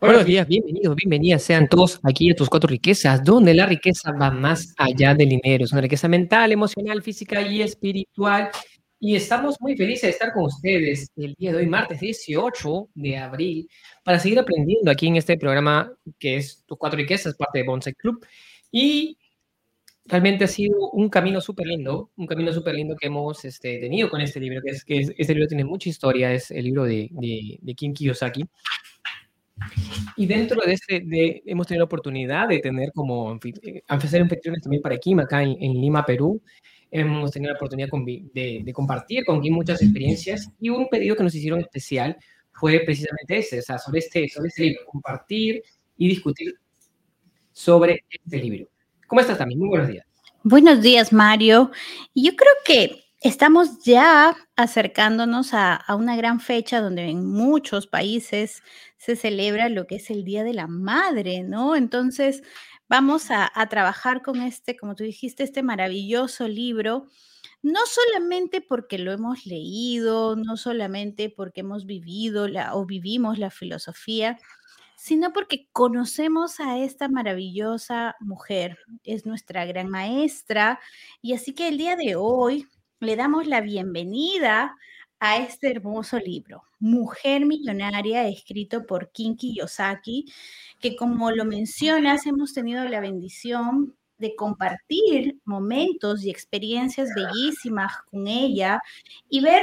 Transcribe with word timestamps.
Buenos 0.00 0.24
días, 0.24 0.48
bienvenidos, 0.48 0.96
bienvenidas 0.96 1.42
sean 1.42 1.68
todos 1.68 2.00
aquí 2.02 2.30
a 2.30 2.34
tus 2.34 2.48
cuatro 2.48 2.68
riquezas, 2.68 3.22
donde 3.22 3.52
la 3.52 3.66
riqueza 3.66 4.12
va 4.12 4.30
más 4.30 4.72
allá 4.78 5.14
del 5.14 5.28
dinero, 5.28 5.64
es 5.64 5.72
una 5.72 5.82
riqueza 5.82 6.08
mental, 6.08 6.52
emocional, 6.52 7.02
física 7.02 7.42
y 7.42 7.60
espiritual. 7.60 8.48
Y 8.98 9.14
estamos 9.14 9.56
muy 9.60 9.76
felices 9.76 10.04
de 10.04 10.08
estar 10.08 10.32
con 10.32 10.44
ustedes 10.44 11.10
el 11.16 11.34
día 11.34 11.52
de 11.52 11.58
hoy, 11.58 11.66
martes 11.66 12.00
18 12.00 12.88
de 12.94 13.18
abril, 13.18 13.68
para 14.02 14.18
seguir 14.18 14.38
aprendiendo 14.38 14.90
aquí 14.90 15.06
en 15.06 15.16
este 15.16 15.36
programa 15.36 15.92
que 16.18 16.36
es 16.36 16.64
Tus 16.64 16.78
Cuatro 16.78 16.96
Riquezas, 16.96 17.36
parte 17.36 17.58
de 17.58 17.66
Bonsai 17.66 17.92
Club. 17.92 18.24
Y 18.72 19.18
realmente 20.06 20.44
ha 20.44 20.48
sido 20.48 20.92
un 20.92 21.10
camino 21.10 21.42
súper 21.42 21.66
lindo, 21.66 22.10
un 22.16 22.26
camino 22.26 22.54
súper 22.54 22.74
lindo 22.74 22.96
que 22.96 23.08
hemos 23.08 23.44
este, 23.44 23.78
tenido 23.78 24.08
con 24.08 24.22
este 24.22 24.40
libro, 24.40 24.62
que 24.64 24.70
es 24.70 24.82
que 24.82 24.98
este 25.18 25.34
libro 25.34 25.46
tiene 25.46 25.64
mucha 25.64 25.90
historia, 25.90 26.32
es 26.32 26.50
el 26.50 26.64
libro 26.64 26.84
de, 26.84 27.10
de, 27.12 27.58
de 27.60 27.74
Kim 27.74 27.92
Kiyosaki. 27.92 28.46
Y 30.16 30.26
dentro 30.26 30.60
de 30.64 30.72
este, 30.72 31.00
de, 31.00 31.42
hemos 31.46 31.66
tenido 31.66 31.82
la 31.82 31.86
oportunidad 31.86 32.48
de 32.48 32.58
tener 32.58 32.92
como 32.92 33.38
eh, 33.62 33.82
hacer 33.88 34.22
anfitriones 34.22 34.62
también 34.62 34.82
para 34.82 34.98
Kim 34.98 35.20
acá 35.20 35.42
en, 35.42 35.56
en, 35.60 35.80
Lima, 35.80 36.04
Perú. 36.04 36.40
Hemos 36.90 37.30
tenido 37.30 37.52
la 37.52 37.56
oportunidad 37.56 37.88
de, 37.92 38.62
de, 38.64 38.72
compartir 38.72 39.24
con 39.24 39.40
Kim 39.40 39.54
muchas 39.54 39.80
experiencias 39.80 40.50
y 40.60 40.70
un 40.70 40.88
pedido 40.88 41.16
que 41.16 41.22
nos 41.22 41.34
hicieron 41.34 41.60
especial 41.60 42.16
fue 42.52 42.80
precisamente 42.80 43.38
ese, 43.38 43.60
o 43.60 43.62
sea, 43.62 43.78
sobre 43.78 44.00
este, 44.00 44.28
sobre 44.28 44.48
este 44.48 44.62
libro, 44.64 44.80
compartir 44.86 45.62
y 45.96 46.08
discutir 46.08 46.54
sobre 47.52 48.04
este 48.10 48.36
libro. 48.38 48.68
¿Cómo 49.06 49.20
estás 49.20 49.38
también? 49.38 49.60
Muy 49.60 49.68
buenos 49.68 49.88
días. 49.88 50.06
Buenos 50.42 50.80
días, 50.82 51.12
Mario. 51.12 51.70
Yo 52.14 52.34
creo 52.34 52.52
que 52.64 53.09
Estamos 53.22 53.84
ya 53.84 54.34
acercándonos 54.56 55.52
a, 55.52 55.84
una 55.94 56.16
gran 56.16 56.40
fecha 56.40 56.80
donde 56.80 57.10
en 57.10 57.26
muchos 57.26 57.86
países 57.86 58.62
se 58.96 59.14
celebra 59.14 59.68
lo 59.68 59.86
que 59.86 59.96
es 59.96 60.08
el 60.08 60.24
Día 60.24 60.42
de 60.42 60.54
la 60.54 60.66
Madre, 60.66 61.42
¿no? 61.42 61.76
Entonces, 61.76 62.42
vamos 62.88 63.26
a, 63.30 63.50
trabajar 63.68 64.22
con 64.22 64.40
este, 64.40 64.74
como 64.74 64.94
tú 64.94 65.04
dijiste, 65.04 65.42
este 65.42 65.62
maravilloso 65.62 66.48
libro, 66.48 67.08
no 67.60 67.80
solamente 67.84 68.62
porque 68.62 68.96
lo 68.96 69.12
hemos 69.12 69.44
leído, 69.44 70.34
no 70.34 70.56
solamente 70.56 71.28
porque 71.28 71.60
hemos 71.60 71.84
vivido 71.84 72.46
o 72.72 72.86
vivimos 72.86 73.38
la 73.38 73.50
filosofía, 73.50 74.38
sino 74.96 75.34
porque 75.34 75.68
conocemos 75.72 76.58
a 76.58 76.78
esta 76.78 77.08
maravillosa 77.10 78.16
mujer, 78.20 78.78
es 79.04 79.26
nuestra 79.26 79.66
gran 79.66 79.90
maestra, 79.90 80.80
y 81.20 81.34
así 81.34 81.54
que 81.54 81.68
el 81.68 81.76
día 81.76 81.96
de 81.96 82.16
hoy 82.16 82.66
le 83.00 83.16
damos 83.16 83.46
la 83.46 83.62
bienvenida 83.62 84.76
a 85.20 85.38
este 85.38 85.70
hermoso 85.70 86.18
libro, 86.18 86.64
Mujer 86.78 87.46
Millonaria, 87.46 88.28
escrito 88.28 88.84
por 88.86 89.10
Kinki 89.10 89.54
Yosaki, 89.56 90.26
que 90.80 90.96
como 90.96 91.30
lo 91.30 91.46
mencionas, 91.46 92.26
hemos 92.26 92.52
tenido 92.52 92.84
la 92.84 93.00
bendición 93.00 93.96
de 94.18 94.36
compartir 94.36 95.38
momentos 95.44 96.24
y 96.24 96.30
experiencias 96.30 97.08
bellísimas 97.14 97.92
con 98.10 98.28
ella 98.28 98.82
y 99.30 99.40
ver 99.40 99.62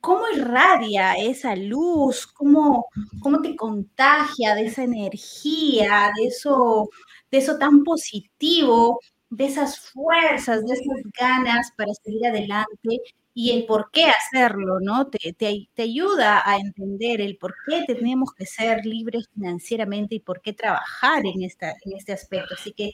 cómo 0.00 0.24
irradia 0.36 1.14
esa 1.14 1.56
luz, 1.56 2.26
cómo, 2.26 2.86
cómo 3.22 3.40
te 3.40 3.56
contagia 3.56 4.54
de 4.54 4.66
esa 4.66 4.84
energía, 4.84 6.12
de 6.18 6.26
eso, 6.26 6.90
de 7.30 7.38
eso 7.38 7.56
tan 7.56 7.82
positivo 7.82 9.00
de 9.36 9.46
esas 9.46 9.80
fuerzas, 9.90 10.64
de 10.64 10.74
esas 10.74 11.02
ganas 11.18 11.72
para 11.76 11.92
seguir 11.94 12.26
adelante 12.26 13.00
y 13.34 13.50
el 13.50 13.66
por 13.66 13.90
qué 13.90 14.04
hacerlo, 14.04 14.78
¿no? 14.80 15.08
Te, 15.08 15.32
te, 15.32 15.68
te, 15.74 15.82
ayuda 15.82 16.48
a 16.48 16.56
entender 16.56 17.20
el 17.20 17.36
por 17.36 17.54
qué 17.66 17.84
tenemos 17.86 18.32
que 18.32 18.46
ser 18.46 18.86
libres 18.86 19.28
financieramente 19.34 20.14
y 20.14 20.20
por 20.20 20.40
qué 20.40 20.52
trabajar 20.52 21.26
en, 21.26 21.42
esta, 21.42 21.70
en 21.84 21.96
este 21.96 22.12
aspecto. 22.12 22.54
Así 22.54 22.72
que 22.72 22.92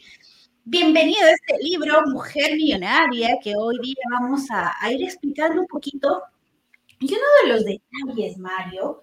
bienvenido 0.64 1.26
a 1.26 1.32
este 1.32 1.58
libro, 1.62 2.00
Mujer 2.06 2.56
Millonaria, 2.56 3.36
que 3.42 3.54
hoy 3.54 3.78
día 3.82 4.02
vamos 4.18 4.50
a, 4.50 4.72
a 4.80 4.90
ir 4.90 5.02
explicando 5.02 5.60
un 5.60 5.66
poquito. 5.66 6.22
Y 7.00 7.12
uno 7.12 7.24
de 7.42 7.48
los 7.48 7.64
detalles, 7.64 8.38
Mario, 8.38 9.02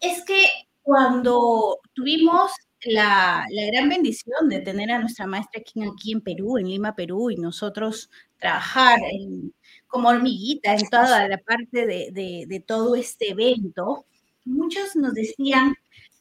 es 0.00 0.24
que 0.24 0.46
cuando 0.82 1.78
tuvimos 1.92 2.52
la, 2.84 3.44
la, 3.50 3.66
gran 3.66 3.88
bendición 3.88 4.48
de 4.48 4.60
tener 4.60 4.90
a 4.90 4.98
nuestra 4.98 5.26
maestra 5.26 5.60
aquí, 5.60 5.82
aquí 5.82 6.12
en 6.12 6.20
Perú, 6.20 6.58
en 6.58 6.68
Lima, 6.68 6.94
Perú, 6.94 7.30
y 7.30 7.36
nosotros 7.36 8.10
trabajar 8.38 8.98
en, 9.10 9.52
como 9.86 10.08
hormiguita 10.08 10.74
en 10.74 10.88
toda 10.88 11.28
la 11.28 11.38
parte 11.38 11.86
de, 11.86 12.10
de, 12.12 12.44
de, 12.48 12.60
todo 12.60 12.94
este 12.94 13.30
evento, 13.30 14.06
muchos 14.44 14.96
nos 14.96 15.14
decían, 15.14 15.74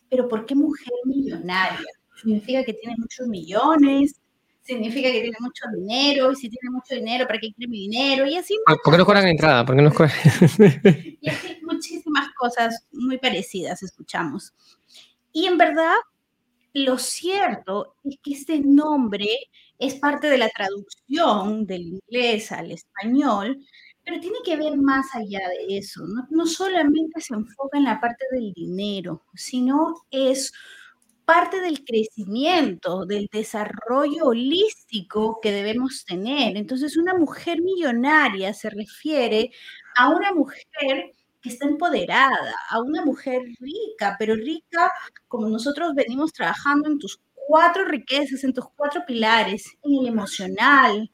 pero 0.10 0.28
¿por 0.28 0.46
qué 0.46 0.56
mujer 0.56 0.94
millonaria? 1.06 1.80
Significa 2.22 2.64
que 2.64 2.74
tiene 2.74 2.96
muchos 2.98 3.28
millones, 3.28 4.20
significa 4.62 5.12
que 5.12 5.22
tiene 5.22 5.38
mucho 5.40 5.64
dinero, 5.78 6.32
y 6.32 6.36
si 6.36 6.50
tiene 6.50 6.72
mucho 6.72 6.96
dinero, 6.96 7.26
¿para 7.26 7.40
qué 7.40 7.54
quiere 7.54 7.70
mi 7.70 7.88
dinero? 7.88 8.26
Y 8.28 8.36
así. 8.36 8.56
¿Por 8.84 8.94
qué 8.94 8.98
no 8.98 9.06
cobran 9.06 9.28
entrada? 9.28 9.66
¿Por 9.66 9.76
qué 9.76 9.82
no 9.82 9.94
cobran? 9.94 10.12
y 11.22 11.30
así 11.30 11.60
muchísimas 11.64 12.30
cosas 12.34 12.86
muy 12.92 13.18
parecidas 13.18 13.82
escuchamos. 13.84 14.54
Y 15.32 15.46
en 15.46 15.58
verdad, 15.58 15.96
lo 16.74 16.98
cierto 16.98 17.96
es 18.04 18.18
que 18.24 18.34
este 18.34 18.60
nombre 18.60 19.28
es 19.78 19.96
parte 19.96 20.28
de 20.28 20.38
la 20.38 20.50
traducción 20.50 21.66
del 21.66 21.82
inglés 21.84 22.52
al 22.52 22.72
español, 22.72 23.58
pero 24.04 24.20
tiene 24.20 24.38
que 24.44 24.58
ver 24.58 24.78
más 24.78 25.08
allá 25.16 25.40
de 25.50 25.78
eso. 25.78 26.02
No, 26.08 26.28
no 26.30 26.46
solamente 26.48 27.22
se 27.22 27.34
enfoca 27.36 27.78
en 27.78 27.86
la 27.86 28.00
parte 28.02 28.26
del 28.32 28.54
dinero, 28.54 29.24
sino 29.36 29.96
es 30.12 30.52
parte 31.26 31.62
del 31.62 31.86
crecimiento, 31.86 33.06
del 33.06 33.30
desarrollo 33.32 34.26
holístico 34.26 35.40
que 35.42 35.52
debemos 35.52 36.04
tener. 36.04 36.58
Entonces, 36.58 36.98
una 36.98 37.14
mujer 37.14 37.62
millonaria 37.62 38.52
se 38.54 38.72
refiere 38.72 39.52
a 39.96 40.10
una 40.10 40.34
mujer 40.34 41.14
que 41.42 41.50
está 41.50 41.66
empoderada, 41.68 42.54
a 42.70 42.82
una 42.82 43.04
mujer 43.06 43.42
rica, 43.60 44.16
pero 44.20 44.36
rica 44.36 44.92
como 45.28 45.48
nosotros 45.48 45.94
venimos 45.96 46.34
trabajando 46.34 46.90
en 46.90 47.00
tus 47.00 47.20
cuatro 47.48 47.86
riquezas, 47.86 48.44
en 48.44 48.54
tus 48.54 48.66
cuatro 48.76 49.04
pilares, 49.08 49.66
en 49.84 50.02
el 50.02 50.08
emocional, 50.08 51.10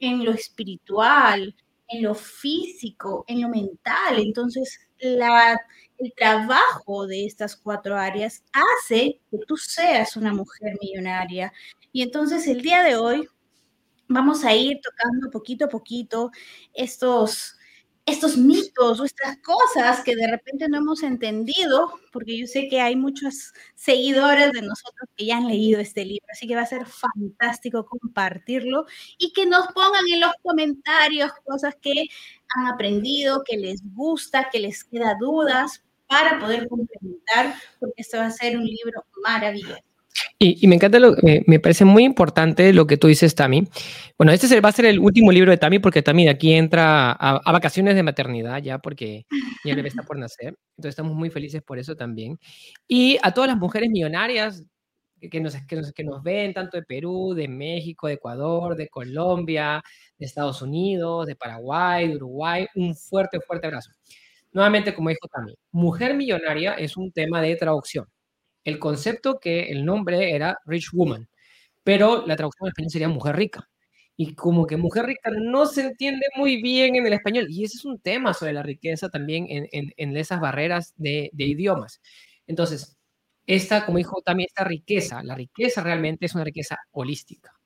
en 0.00 0.24
lo 0.24 0.32
espiritual, 0.32 1.54
en 1.88 2.02
lo 2.02 2.14
físico, 2.14 3.24
en 3.28 3.42
lo 3.42 3.48
mental. 3.48 4.18
Entonces, 4.18 4.78
la, 4.98 5.58
el 5.98 6.12
trabajo 6.14 7.06
de 7.06 7.26
estas 7.26 7.56
cuatro 7.56 7.96
áreas 7.96 8.42
hace 8.52 9.20
que 9.30 9.38
tú 9.46 9.56
seas 9.56 10.16
una 10.16 10.32
mujer 10.32 10.74
millonaria. 10.80 11.52
Y 11.92 12.02
entonces 12.02 12.46
el 12.46 12.62
día 12.62 12.82
de 12.82 12.96
hoy 12.96 13.28
vamos 14.08 14.44
a 14.44 14.54
ir 14.54 14.80
tocando 14.82 15.30
poquito 15.30 15.66
a 15.66 15.68
poquito 15.68 16.30
estos 16.74 17.56
estos 18.10 18.36
mitos 18.36 19.00
o 19.00 19.04
estas 19.04 19.38
cosas 19.38 20.02
que 20.04 20.16
de 20.16 20.26
repente 20.26 20.68
no 20.68 20.78
hemos 20.78 21.02
entendido, 21.02 21.92
porque 22.12 22.38
yo 22.38 22.46
sé 22.46 22.68
que 22.68 22.80
hay 22.80 22.96
muchos 22.96 23.52
seguidores 23.74 24.52
de 24.52 24.62
nosotros 24.62 25.08
que 25.16 25.26
ya 25.26 25.36
han 25.36 25.48
leído 25.48 25.80
este 25.80 26.04
libro, 26.04 26.26
así 26.30 26.46
que 26.46 26.56
va 26.56 26.62
a 26.62 26.66
ser 26.66 26.86
fantástico 26.86 27.86
compartirlo 27.86 28.86
y 29.18 29.32
que 29.32 29.46
nos 29.46 29.66
pongan 29.68 30.04
en 30.12 30.20
los 30.20 30.32
comentarios 30.42 31.32
cosas 31.44 31.74
que 31.80 32.06
han 32.56 32.66
aprendido, 32.66 33.42
que 33.44 33.56
les 33.56 33.80
gusta, 33.94 34.50
que 34.50 34.60
les 34.60 34.84
queda 34.84 35.16
dudas 35.20 35.82
para 36.06 36.40
poder 36.40 36.68
complementar, 36.68 37.54
porque 37.78 37.94
esto 37.98 38.18
va 38.18 38.26
a 38.26 38.30
ser 38.30 38.58
un 38.58 38.64
libro 38.64 39.04
maravilloso. 39.22 39.89
Y, 40.38 40.64
y, 40.64 40.68
me 40.68 40.76
encanta, 40.76 40.98
lo, 40.98 41.14
me, 41.22 41.42
me, 41.46 41.60
parece 41.60 41.84
muy 41.84 42.04
importante 42.04 42.72
lo 42.72 42.86
que 42.86 42.96
tú 42.96 43.08
dices, 43.08 43.34
Tami. 43.34 43.68
Bueno, 44.16 44.32
este 44.32 44.60
va 44.60 44.70
a 44.70 44.72
ser 44.72 44.86
el 44.86 44.98
último 44.98 45.32
libro 45.32 45.50
de 45.50 45.58
Tami 45.58 45.78
porque 45.78 46.02
Tami 46.02 46.24
de 46.24 46.30
aquí 46.30 46.52
entra 46.52 47.12
a, 47.12 47.36
a, 47.44 47.52
vacaciones 47.52 47.94
de 47.94 48.02
maternidad 48.02 48.62
ya 48.62 48.78
porque 48.78 49.26
ya 49.64 49.74
le 49.74 49.86
está 49.86 50.02
por 50.02 50.18
nacer. 50.18 50.56
Entonces 50.76 50.90
estamos 50.90 51.14
muy 51.14 51.30
felices 51.30 51.62
por 51.62 51.78
eso 51.78 51.94
también. 51.94 52.38
Y 52.88 53.18
a 53.22 53.32
todas 53.32 53.48
las 53.48 53.58
mujeres 53.58 53.90
millonarias 53.90 54.64
que 55.30 55.40
nos, 55.40 55.54
que 55.66 55.76
nos, 55.76 55.92
que 55.92 56.04
nos 56.04 56.22
ven, 56.22 56.54
tanto 56.54 56.76
de 56.76 56.84
Perú, 56.84 57.34
de 57.34 57.48
México, 57.48 58.08
de 58.08 58.14
Ecuador, 58.14 58.76
de 58.76 58.88
Colombia, 58.88 59.82
de 60.18 60.26
Estados 60.26 60.62
Unidos, 60.62 61.26
de 61.26 61.36
Paraguay, 61.36 62.08
de 62.08 62.16
Uruguay, 62.16 62.66
un 62.74 62.94
fuerte, 62.96 63.40
fuerte 63.40 63.66
abrazo. 63.66 63.90
Nuevamente, 64.52 64.94
como 64.94 65.10
dijo 65.10 65.28
Tami, 65.28 65.54
mujer 65.70 66.14
millonaria 66.14 66.74
es 66.74 66.96
un 66.96 67.12
tema 67.12 67.40
de 67.42 67.56
traducción 67.56 68.06
el 68.70 68.78
concepto 68.78 69.38
que 69.40 69.70
el 69.70 69.84
nombre 69.84 70.34
era 70.34 70.58
Rich 70.66 70.90
Woman, 70.92 71.28
pero 71.84 72.26
la 72.26 72.36
traducción 72.36 72.66
en 72.66 72.70
español 72.70 72.90
sería 72.90 73.08
mujer 73.08 73.36
rica. 73.36 73.68
Y 74.16 74.34
como 74.34 74.66
que 74.66 74.76
mujer 74.76 75.06
rica 75.06 75.30
no 75.30 75.66
se 75.66 75.82
entiende 75.82 76.26
muy 76.36 76.62
bien 76.62 76.96
en 76.96 77.06
el 77.06 77.14
español. 77.14 77.46
Y 77.48 77.64
ese 77.64 77.78
es 77.78 77.84
un 77.86 78.00
tema 78.00 78.34
sobre 78.34 78.52
la 78.52 78.62
riqueza 78.62 79.08
también 79.08 79.46
en, 79.48 79.66
en, 79.72 79.92
en 79.96 80.16
esas 80.16 80.40
barreras 80.40 80.92
de, 80.96 81.30
de, 81.32 81.44
idiomas. 81.46 82.00
Entonces, 82.46 82.98
esta, 83.46 83.86
como 83.86 83.98
dijo 83.98 84.20
también, 84.22 84.48
esta 84.48 84.64
riqueza, 84.64 85.22
la 85.22 85.34
riqueza 85.34 85.82
realmente 85.82 86.26
es 86.26 86.34
una 86.34 86.44
riqueza 86.44 86.78
holística. 86.92 87.59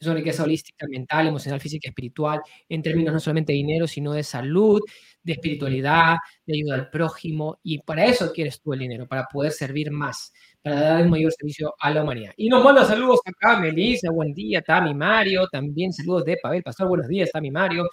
Es 0.00 0.06
una 0.06 0.16
riqueza 0.16 0.44
holística, 0.44 0.86
mental, 0.88 1.26
emocional, 1.26 1.60
física, 1.60 1.88
espiritual, 1.88 2.40
en 2.68 2.82
términos 2.82 3.12
no 3.12 3.20
solamente 3.20 3.52
de 3.52 3.56
dinero, 3.58 3.86
sino 3.88 4.12
de 4.12 4.22
salud, 4.22 4.80
de 5.22 5.32
espiritualidad, 5.32 6.16
de 6.46 6.54
ayuda 6.54 6.74
al 6.76 6.90
prójimo, 6.90 7.58
y 7.62 7.78
para 7.80 8.04
eso 8.04 8.32
quieres 8.32 8.60
tú 8.60 8.72
el 8.72 8.80
dinero, 8.80 9.08
para 9.08 9.26
poder 9.26 9.50
servir 9.50 9.90
más, 9.90 10.32
para 10.62 10.80
dar 10.80 11.02
un 11.02 11.10
mayor 11.10 11.32
servicio 11.32 11.74
a 11.80 11.90
la 11.90 12.02
humanidad. 12.02 12.32
Y 12.36 12.48
nos 12.48 12.62
manda 12.62 12.84
saludos 12.84 13.20
acá, 13.24 13.58
Melissa, 13.58 14.10
buen 14.10 14.32
día, 14.32 14.62
Tami 14.62 14.94
Mario, 14.94 15.48
también 15.48 15.92
saludos 15.92 16.24
de 16.24 16.36
Pavel 16.40 16.62
Pastor, 16.62 16.88
buenos 16.88 17.08
días, 17.08 17.30
Tami 17.32 17.50
Mario. 17.50 17.88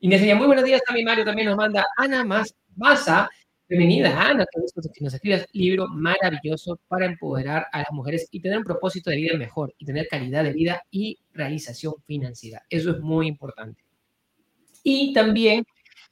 Y 0.00 0.08
decía, 0.08 0.34
muy 0.34 0.46
buenos 0.46 0.64
días, 0.64 0.82
Tami 0.84 1.04
Mario, 1.04 1.24
también 1.24 1.46
nos 1.46 1.56
manda 1.56 1.86
Ana 1.96 2.24
Massa, 2.74 3.30
Bienvenida, 3.72 4.20
Ana, 4.20 4.44
que 4.44 4.60
nos 5.00 5.14
escribas 5.14 5.46
libro 5.54 5.88
maravilloso 5.88 6.78
para 6.88 7.06
empoderar 7.06 7.68
a 7.72 7.78
las 7.78 7.90
mujeres 7.90 8.28
y 8.30 8.38
tener 8.38 8.58
un 8.58 8.64
propósito 8.64 9.08
de 9.08 9.16
vida 9.16 9.34
mejor 9.38 9.74
y 9.78 9.86
tener 9.86 10.08
calidad 10.08 10.44
de 10.44 10.52
vida 10.52 10.82
y 10.90 11.18
realización 11.32 11.94
financiera. 12.06 12.62
Eso 12.68 12.90
es 12.90 13.00
muy 13.00 13.28
importante. 13.28 13.82
Y 14.82 15.14
también, 15.14 15.64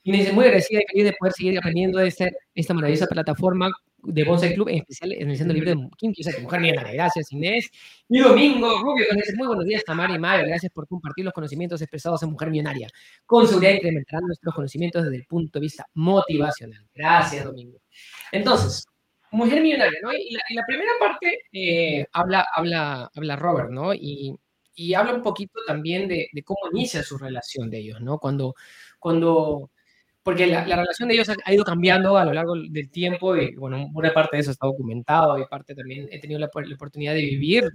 me 0.05 0.17
dice, 0.17 0.33
muy 0.33 0.47
agradecida 0.47 0.81
de 0.91 1.13
poder 1.19 1.35
seguir 1.35 1.59
aprendiendo 1.59 1.99
de 1.99 2.09
esta 2.55 2.73
maravillosa 2.73 3.07
plataforma 3.07 3.71
de 4.03 4.25
Bonsai 4.25 4.55
Club, 4.55 4.69
en 4.69 4.79
especial 4.79 5.13
en 5.13 5.31
el 5.31 5.49
libro 5.55 5.71
de 5.71 5.89
Kim, 5.97 6.13
que 6.13 6.23
es 6.23 6.43
mujer 6.43 6.61
mía. 6.61 6.75
Gracias, 6.93 7.33
Inés. 7.33 7.71
Y 8.09 8.19
Domingo 8.21 8.79
Rubio, 8.79 9.07
que 9.11 9.37
muy 9.37 9.47
buenos 9.47 9.65
días, 9.65 9.85
Tamara 9.85 10.15
y 10.15 10.19
Mario. 10.19 10.47
Gracias 10.47 10.73
por 10.73 10.87
compartir 10.87 11.25
los 11.25 11.35
conocimientos 11.35 11.81
expresados 11.81 12.23
en 12.23 12.31
Mujer 12.31 12.51
Millonaria. 12.51 12.89
Con 13.27 13.47
seguridad 13.47 13.73
incrementarán 13.73 14.27
nuestros 14.27 14.55
conocimientos 14.55 15.05
desde 15.05 15.17
el 15.17 15.27
punto 15.27 15.59
de 15.59 15.61
vista 15.61 15.87
motivacional. 15.95 16.87
Gracias, 16.95 17.45
Domingo. 17.45 17.79
Entonces, 18.33 18.87
Mujer 19.33 19.63
Millonaria, 19.63 19.99
¿no? 20.03 20.13
Y 20.13 20.33
la, 20.33 20.65
primera 20.67 20.91
parte 20.99 21.43
eh, 21.53 22.07
habla, 22.13 22.47
habla, 22.55 23.11
habla 23.15 23.37
Robert, 23.37 23.71
¿no? 23.71 23.95
Y, 23.95 24.35
y 24.75 24.95
habla 24.95 25.15
un 25.15 25.23
poquito 25.23 25.61
también 25.67 26.09
de, 26.09 26.29
de, 26.33 26.43
cómo 26.43 26.59
inicia 26.73 27.03
su 27.03 27.17
relación 27.19 27.71
de 27.71 27.79
ellos, 27.79 28.01
¿no? 28.01 28.19
Cuando, 28.19 28.55
cuando 28.99 29.71
porque 30.23 30.47
la, 30.47 30.65
relación 30.65 31.09
de 31.09 31.15
ellos 31.15 31.29
ha, 31.31 31.53
ido 31.53 31.65
cambiando 31.65 32.17
a 32.19 32.25
lo 32.25 32.33
largo 32.33 32.55
del 32.55 32.91
tiempo 32.91 33.37
y, 33.37 33.55
bueno, 33.55 33.89
una 33.95 34.13
parte 34.13 34.37
de 34.37 34.43
eso 34.43 34.51
está 34.51 34.67
documentado 34.67 35.39
y 35.39 35.47
parte 35.47 35.75
también 35.75 36.09
he 36.11 36.21
tenido 36.21 36.39
la, 36.39 36.51
oportunidad 36.75 37.15
de 37.15 37.23
vivir 37.23 37.71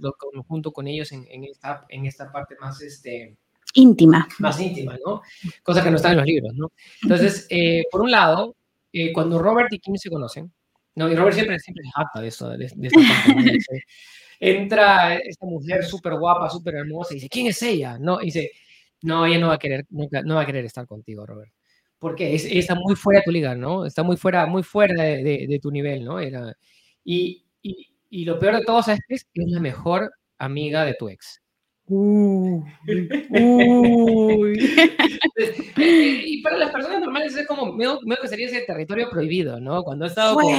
junto 0.46 0.72
con 0.72 0.86
ellos 0.86 1.10
en, 1.12 1.26
en, 1.28 1.44
esta, 1.44 1.84
en 1.88 2.06
esta 2.06 2.30
parte 2.30 2.54
más, 2.60 2.80
este, 2.82 3.36
íntima. 3.74 4.28
Más 4.38 4.60
íntima, 4.60 4.96
¿no? 5.04 5.22
Cosa 5.62 5.82
que 5.82 5.90
no 5.90 5.96
está 5.96 6.12
en 6.12 6.18
los 6.18 6.26
libros, 6.26 6.54
¿no? 6.54 6.70
Entonces, 7.02 7.46
eh, 7.50 7.84
por 7.90 8.02
un 8.02 8.12
lado, 8.12 8.54
eh, 8.92 9.12
cuando 9.12 9.40
Robert 9.40 9.72
y 9.72 9.80
Kim 9.80 9.96
se 9.96 10.08
conocen, 10.08 10.52
no, 10.94 11.10
y 11.10 11.16
Robert 11.16 11.34
siempre, 11.34 11.58
siempre 11.58 11.82
se 11.84 11.90
jacta 11.90 12.20
de 12.20 12.28
eso, 12.28 12.48
de, 12.50 12.64
esta 12.64 13.00
parte, 13.26 13.58
entra 14.38 15.16
esta 15.16 15.46
mujer 15.46 15.84
súper 15.84 16.14
guapa, 16.14 16.48
súper 16.48 16.76
hermosa 16.76 17.12
y 17.12 17.16
dice, 17.16 17.28
¿quién 17.28 17.48
es 17.48 17.60
ella? 17.62 17.98
No, 17.98 18.22
y 18.22 18.26
dice, 18.26 18.52
no, 19.02 19.26
ella 19.26 19.38
no 19.38 19.48
va 19.48 19.54
a 19.54 19.58
querer, 19.58 19.84
no 19.90 20.34
va 20.36 20.42
a 20.42 20.46
querer 20.46 20.64
estar 20.64 20.86
contigo, 20.86 21.26
Robert 21.26 21.52
porque 21.98 22.34
es, 22.34 22.44
está 22.44 22.74
muy 22.74 22.94
fuera 22.94 23.20
de 23.20 23.24
tu 23.24 23.30
liga, 23.30 23.54
¿no? 23.54 23.86
Está 23.86 24.02
muy 24.02 24.16
fuera, 24.16 24.46
muy 24.46 24.62
fuera 24.62 25.02
de, 25.02 25.46
de, 25.48 25.58
tu 25.60 25.70
nivel, 25.70 26.04
¿no? 26.04 26.20
Era, 26.20 26.54
y, 27.04 27.44
y, 27.62 27.88
y, 28.10 28.24
lo 28.24 28.38
peor 28.38 28.56
de 28.56 28.64
todo, 28.64 28.82
¿sabes 28.82 29.00
qué 29.08 29.14
es? 29.14 29.26
Es 29.32 29.50
la 29.50 29.60
mejor 29.60 30.12
amiga 30.38 30.84
de 30.84 30.94
tu 30.94 31.08
ex. 31.08 31.40
Uh, 31.88 32.64
y 35.76 36.42
para 36.42 36.56
las 36.56 36.70
personas 36.70 37.00
normales 37.00 37.36
es 37.36 37.46
como, 37.46 37.72
medio, 37.72 38.00
que 38.20 38.28
sería 38.28 38.46
ese 38.46 38.62
territorio 38.62 39.08
prohibido, 39.08 39.60
¿no? 39.60 39.84
Cuando 39.84 40.06
has 40.06 40.12
estado 40.12 40.34
con, 40.34 40.52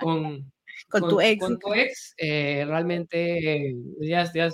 con, 0.00 0.52
con, 0.88 1.08
tu 1.08 1.20
ex. 1.20 1.38
Con 1.38 1.58
tu 1.58 1.74
ex, 1.74 2.14
eh, 2.16 2.64
realmente 2.66 3.76
ya, 4.00 4.24
ya, 4.32 4.48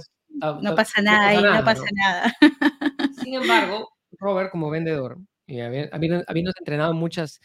no 0.60 0.74
pasa 0.74 1.00
nada 1.00 1.28
ahí, 1.28 1.42
no 1.42 1.64
pasa 1.64 1.84
nada. 1.94 2.34
Sin 3.22 3.34
embargo, 3.34 3.88
Robert 4.18 4.50
como 4.50 4.70
vendedor, 4.70 5.18
y 5.46 5.60
habiendo, 5.60 6.52
entrenado 6.58 6.94
muchas, 6.94 7.40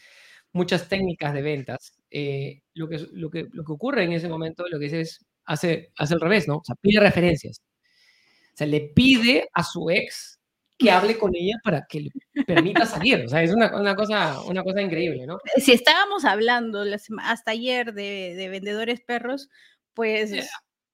muchas 0.52 0.88
técnicas 0.88 1.34
de 1.34 1.42
ventas, 1.42 1.92
eh, 2.10 2.62
lo, 2.74 2.88
que, 2.88 3.06
lo, 3.12 3.30
que, 3.30 3.46
lo 3.52 3.64
que 3.64 3.72
ocurre 3.72 4.04
en 4.04 4.12
ese 4.12 4.28
momento, 4.28 4.64
lo 4.68 4.78
que 4.78 4.84
dice 4.84 5.00
es, 5.00 5.26
hace, 5.44 5.92
hace 5.96 6.14
al 6.14 6.20
revés, 6.20 6.48
¿no? 6.48 6.56
O 6.56 6.64
sea, 6.64 6.76
pide 6.80 7.00
referencias. 7.00 7.60
O 7.60 8.56
sea, 8.58 8.66
le 8.66 8.80
pide 8.94 9.48
a 9.52 9.62
su 9.62 9.90
ex 9.90 10.38
que 10.78 10.90
hable 10.90 11.18
con 11.18 11.34
ella 11.34 11.56
para 11.64 11.84
que 11.88 12.00
le 12.00 12.10
permita 12.44 12.86
salir. 12.86 13.24
O 13.24 13.28
sea, 13.28 13.42
es 13.42 13.52
una, 13.52 13.76
una 13.76 13.96
cosa, 13.96 14.40
una 14.42 14.62
cosa 14.62 14.80
increíble, 14.80 15.26
¿no? 15.26 15.38
Si 15.56 15.72
estábamos 15.72 16.24
hablando 16.24 16.84
hasta 17.22 17.50
ayer 17.50 17.92
de, 17.92 18.34
de 18.36 18.48
vendedores 18.48 19.00
perros, 19.00 19.48
pues 19.94 20.30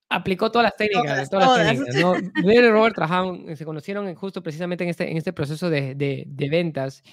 aplicó 0.09 0.51
todas 0.51 0.65
las 0.65 0.75
técnicas, 0.75 1.29
todas, 1.29 1.57
las 1.57 1.67
técnicas, 1.69 1.95
¿no? 1.95 2.15
y 2.17 2.69
Robert 2.69 2.95
trabajaron, 2.95 3.55
se 3.55 3.65
conocieron 3.65 4.13
justo 4.15 4.41
precisamente 4.43 4.83
en 4.83 4.89
este, 4.91 5.09
en 5.09 5.17
este 5.17 5.33
proceso 5.33 5.69
de, 5.69 5.95
de, 5.95 6.23
de, 6.27 6.49
ventas. 6.49 7.03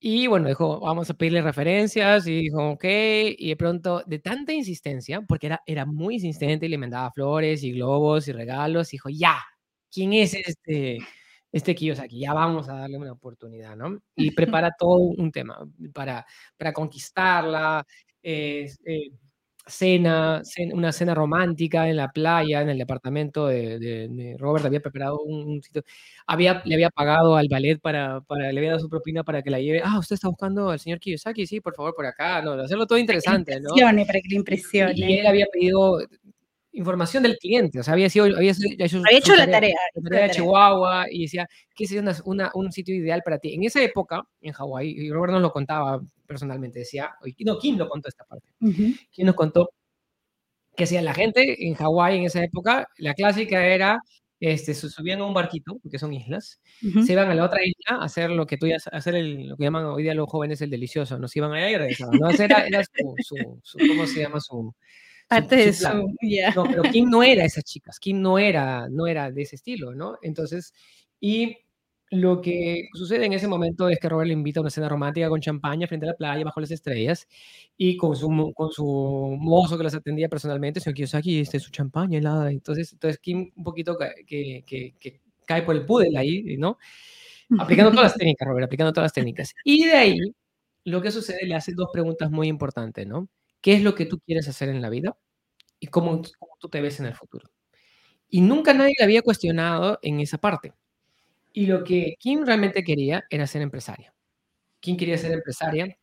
Y 0.00 0.28
bueno, 0.28 0.48
dijo, 0.48 0.78
vamos 0.80 1.10
a 1.10 1.14
pedirle 1.14 1.42
referencias 1.42 2.26
y 2.26 2.42
dijo, 2.42 2.70
ok, 2.70 2.84
y 2.84 3.48
de 3.48 3.56
pronto, 3.56 4.02
de 4.06 4.20
tanta 4.20 4.52
insistencia, 4.52 5.22
porque 5.22 5.48
era, 5.48 5.62
era 5.66 5.86
muy 5.86 6.14
insistente 6.14 6.66
y 6.66 6.68
le 6.68 6.78
mandaba 6.78 7.10
flores 7.10 7.64
y 7.64 7.72
globos 7.72 8.28
y 8.28 8.32
regalos, 8.32 8.90
dijo, 8.90 9.08
ya, 9.08 9.38
¿quién 9.90 10.12
es 10.12 10.34
este, 10.34 10.98
este 11.50 11.74
Kiyosaki? 11.74 12.20
Ya 12.20 12.32
vamos 12.32 12.68
a 12.68 12.74
darle 12.74 12.98
una 12.98 13.12
oportunidad, 13.12 13.76
¿no? 13.76 13.98
Y 14.14 14.30
prepara 14.36 14.70
todo 14.78 14.98
un 14.98 15.32
tema 15.32 15.58
para, 15.92 16.24
para 16.56 16.72
conquistarla. 16.72 17.84
Eh, 18.22 18.70
eh, 18.84 19.10
cena, 19.68 20.42
una 20.72 20.92
cena 20.92 21.14
romántica 21.14 21.88
en 21.88 21.96
la 21.96 22.08
playa, 22.10 22.62
en 22.62 22.70
el 22.70 22.78
departamento 22.78 23.46
de, 23.46 24.36
Robert, 24.38 24.66
había 24.66 24.80
preparado 24.80 25.20
un, 25.20 25.62
sitio, 25.62 25.82
había, 26.26 26.62
le 26.64 26.74
había 26.74 26.90
pagado 26.90 27.36
al 27.36 27.48
ballet 27.48 27.78
para, 27.80 28.20
para, 28.22 28.52
le 28.52 28.58
había 28.58 28.70
dado 28.70 28.80
su 28.80 28.88
propina 28.88 29.24
para 29.24 29.42
que 29.42 29.50
la 29.50 29.60
lleve, 29.60 29.80
ah, 29.84 29.98
usted 29.98 30.14
está 30.14 30.28
buscando 30.28 30.70
al 30.70 30.80
señor 30.80 30.98
Kiyosaki, 30.98 31.46
sí, 31.46 31.60
por 31.60 31.74
favor, 31.74 31.94
por 31.94 32.06
acá, 32.06 32.42
no, 32.42 32.52
hacerlo 32.52 32.86
todo 32.86 32.98
interesante, 32.98 33.60
¿no? 33.60 33.70
Para 33.74 34.20
que 34.20 34.28
le 34.28 34.36
impresione. 34.36 34.94
Y 34.96 35.18
él 35.18 35.26
había 35.26 35.46
pedido 35.52 35.98
información 36.78 37.22
del 37.22 37.36
cliente, 37.38 37.80
o 37.80 37.82
sea, 37.82 37.94
había, 37.94 38.08
sido, 38.08 38.24
había, 38.24 38.52
hecho, 38.78 39.34
la 39.34 39.50
tarea, 39.50 39.76
la 39.94 40.02
tarea 40.02 40.28
de 40.28 40.30
Chihuahua 40.30 41.06
y 41.10 41.22
decía, 41.22 41.46
¿qué 41.74 41.86
sería 41.86 42.14
una, 42.24 42.50
un 42.54 42.72
sitio 42.72 42.94
ideal 42.94 43.22
para 43.24 43.38
ti? 43.38 43.54
En 43.54 43.64
esa 43.64 43.82
época, 43.82 44.22
en 44.40 44.52
Hawái, 44.52 44.88
y 44.88 45.10
Robert 45.10 45.32
nos 45.32 45.42
lo 45.42 45.52
contaba 45.52 46.00
personalmente, 46.26 46.80
decía, 46.80 47.10
no, 47.40 47.58
¿quién 47.58 47.76
lo 47.76 47.88
contó 47.88 48.08
esta 48.08 48.24
parte? 48.24 48.48
¿Quién 48.60 49.26
nos 49.26 49.34
contó 49.34 49.70
que 50.76 50.84
hacía 50.84 51.02
la 51.02 51.14
gente 51.14 51.66
en 51.66 51.74
Hawái 51.74 52.18
en 52.18 52.24
esa 52.24 52.42
época? 52.42 52.86
La 52.96 53.14
clásica 53.14 53.66
era, 53.66 53.98
este, 54.38 54.72
subían 54.74 55.20
a 55.20 55.24
un 55.24 55.34
barquito, 55.34 55.78
porque 55.82 55.98
son 55.98 56.12
islas, 56.12 56.60
se 56.80 57.12
iban 57.12 57.28
a 57.28 57.34
la 57.34 57.44
otra 57.44 57.60
isla 57.64 58.00
a 58.00 58.04
hacer 58.04 58.30
lo 58.30 58.46
que 58.46 58.56
tú 58.56 58.68
hacer 58.92 59.16
el, 59.16 59.48
lo 59.48 59.56
que 59.56 59.64
llaman 59.64 59.84
hoy 59.86 60.04
día 60.04 60.14
los 60.14 60.30
jóvenes 60.30 60.60
el 60.62 60.70
delicioso, 60.70 61.18
nos 61.18 61.34
iban 61.34 61.52
allá 61.52 61.70
y 61.70 61.76
regresaban, 61.76 62.20
¿no? 62.20 62.30
Era, 62.30 62.66
era 62.66 62.84
su, 62.84 63.14
su, 63.62 63.78
¿cómo 63.78 64.06
se 64.06 64.20
llama? 64.20 64.38
Su, 64.38 64.72
parte 65.28 65.56
de 65.56 65.72
su, 65.72 65.88
No, 66.54 66.64
pero 66.64 66.82
Kim 66.84 67.08
no 67.08 67.22
era 67.22 67.44
esas 67.44 67.64
chicas, 67.64 67.98
Kim 68.00 68.20
no 68.20 68.38
era, 68.38 68.88
no 68.88 69.06
era 69.06 69.30
de 69.30 69.42
ese 69.42 69.56
estilo, 69.56 69.94
¿no? 69.94 70.18
Entonces, 70.22 70.72
y 71.20 71.58
lo 72.10 72.40
que 72.40 72.88
sucede 72.94 73.26
en 73.26 73.34
ese 73.34 73.48
momento 73.48 73.88
es 73.88 73.98
que 73.98 74.08
Robert 74.08 74.28
le 74.28 74.32
invita 74.32 74.60
a 74.60 74.62
una 74.62 74.70
cena 74.70 74.88
romántica 74.88 75.28
con 75.28 75.40
champaña 75.40 75.86
frente 75.86 76.06
a 76.06 76.10
la 76.10 76.16
playa, 76.16 76.44
bajo 76.44 76.60
las 76.60 76.70
estrellas, 76.70 77.28
y 77.76 77.96
con 77.96 78.16
su, 78.16 78.52
con 78.54 78.70
su 78.70 79.36
mozo 79.38 79.76
que 79.76 79.84
las 79.84 79.94
atendía 79.94 80.28
personalmente, 80.28 80.80
señor 80.80 80.94
Kiyosaki, 80.94 81.40
este, 81.40 81.60
su 81.60 81.70
champaña 81.70 82.18
helada. 82.18 82.50
Entonces, 82.50 82.92
entonces 82.92 83.18
Kim 83.18 83.50
un 83.54 83.64
poquito 83.64 83.96
que, 83.98 84.64
que, 84.64 84.94
que, 84.98 85.20
cae 85.46 85.62
por 85.62 85.76
el 85.76 85.84
pudel 85.84 86.16
ahí, 86.16 86.56
¿no? 86.58 86.78
Aplicando 87.58 87.90
todas 87.90 88.06
las 88.06 88.14
técnicas, 88.14 88.46
Robert, 88.46 88.66
aplicando 88.66 88.92
todas 88.92 89.06
las 89.06 89.12
técnicas. 89.12 89.54
Y 89.64 89.86
de 89.86 89.92
ahí, 89.92 90.18
lo 90.84 91.00
que 91.02 91.10
sucede, 91.10 91.46
le 91.46 91.54
hace 91.54 91.72
dos 91.74 91.88
preguntas 91.92 92.30
muy 92.30 92.48
importantes, 92.48 93.06
¿no? 93.06 93.28
¿Qué 93.60 93.74
es 93.74 93.82
lo 93.82 93.94
que 93.94 94.06
tú 94.06 94.18
quieres 94.20 94.48
hacer 94.48 94.68
en 94.68 94.82
la 94.82 94.90
vida? 94.90 95.16
Y 95.80 95.88
cómo, 95.88 96.22
cómo 96.38 96.52
tú 96.60 96.68
te 96.68 96.80
ves 96.80 97.00
en 97.00 97.06
el 97.06 97.14
futuro. 97.14 97.50
Y 98.30 98.40
nunca 98.42 98.74
nadie 98.74 98.94
le 98.98 99.04
había 99.04 99.22
cuestionado 99.22 99.98
en 100.02 100.20
esa 100.20 100.38
parte. 100.38 100.74
Y 101.52 101.66
lo 101.66 101.84
que 101.84 102.16
Kim 102.20 102.44
realmente 102.46 102.84
quería 102.84 103.24
era 103.30 103.46
ser 103.46 103.62
empresaria. 103.62 104.14
Kim 104.80 104.96
quería 104.96 105.18
ser 105.18 105.32
empresaria 105.32 105.98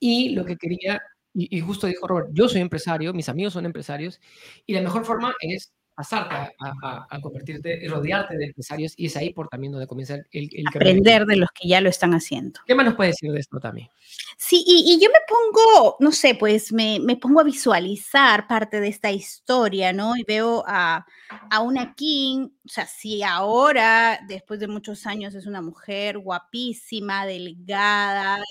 y 0.00 0.30
lo 0.30 0.44
que 0.46 0.56
quería, 0.56 1.02
y, 1.34 1.60
justo 1.60 1.86
dijo 1.86 2.06
Robert, 2.08 2.30
yo 2.32 2.48
soy 2.48 2.60
empresario, 2.62 3.12
mis 3.14 3.28
amigos 3.28 3.54
son 3.54 3.66
empresarios, 3.66 4.20
y 4.66 4.74
la 4.74 4.82
mejor 4.82 5.04
forma 5.04 5.34
es 5.40 5.73
pasarte 5.94 6.34
a, 6.34 7.06
a, 7.08 7.20
convertirte 7.20 7.84
y 7.84 7.88
rodearte 7.88 8.36
de 8.36 8.46
empresarios, 8.46 8.94
y 8.96 9.06
es 9.06 9.16
ahí 9.16 9.32
por 9.32 9.48
también 9.48 9.72
donde 9.72 9.86
comienza 9.86 10.14
el, 10.14 10.48
el 10.52 10.66
Aprender 10.66 11.24
de 11.24 11.36
los 11.36 11.48
que 11.50 11.68
ya 11.68 11.80
lo 11.80 11.88
están 11.88 12.14
haciendo. 12.14 12.60
¿Qué 12.66 12.74
más 12.74 12.84
nos 12.84 12.94
puede 12.94 13.10
decir 13.10 13.30
de 13.30 13.38
esto 13.38 13.60
también? 13.60 13.88
Sí, 14.36 14.64
y, 14.66 14.98
yo 15.00 15.08
me 15.08 15.20
pongo, 15.28 15.96
no 16.00 16.10
sé, 16.10 16.34
pues 16.34 16.72
me, 16.72 16.98
me, 17.00 17.16
pongo 17.16 17.40
a 17.40 17.44
visualizar 17.44 18.48
parte 18.48 18.80
de 18.80 18.88
esta 18.88 19.12
historia, 19.12 19.92
¿no? 19.92 20.16
Y 20.16 20.24
veo 20.24 20.64
a, 20.66 21.06
a 21.50 21.60
una 21.60 21.94
King, 21.94 22.48
o 22.64 22.68
sea, 22.68 22.86
si 22.86 23.22
ahora, 23.22 24.20
después 24.26 24.58
de 24.60 24.68
muchos 24.68 25.06
años, 25.06 25.34
es 25.34 25.46
una 25.46 25.62
mujer 25.62 26.18
guapísima, 26.18 27.26
delgada, 27.26 28.42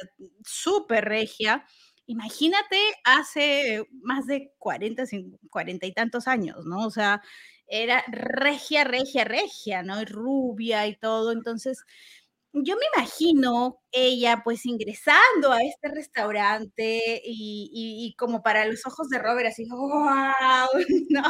súper 0.43 1.05
regia, 1.05 1.65
Imagínate 2.05 2.77
hace 3.05 3.87
más 4.01 4.25
de 4.27 4.51
40, 4.57 5.03
40 5.49 5.85
y 5.85 5.93
tantos 5.93 6.27
años, 6.27 6.65
¿no? 6.65 6.85
O 6.85 6.91
sea, 6.91 7.21
era 7.67 8.03
regia, 8.09 8.83
regia, 8.83 9.23
regia, 9.23 9.83
¿no? 9.83 10.01
Y 10.01 10.05
rubia 10.05 10.85
y 10.87 10.95
todo. 10.97 11.31
Entonces, 11.31 11.83
yo 12.53 12.75
me 12.75 12.85
imagino 12.95 13.79
ella 13.91 14.41
pues 14.43 14.65
ingresando 14.65 15.51
a 15.51 15.61
este 15.61 15.89
restaurante 15.89 17.21
y, 17.25 18.13
como 18.17 18.43
para 18.43 18.65
los 18.65 18.85
ojos 18.85 19.09
de 19.09 19.19
Robert 19.19 19.47
así, 19.47 19.65
wow, 19.69 20.67
no, 21.09 21.23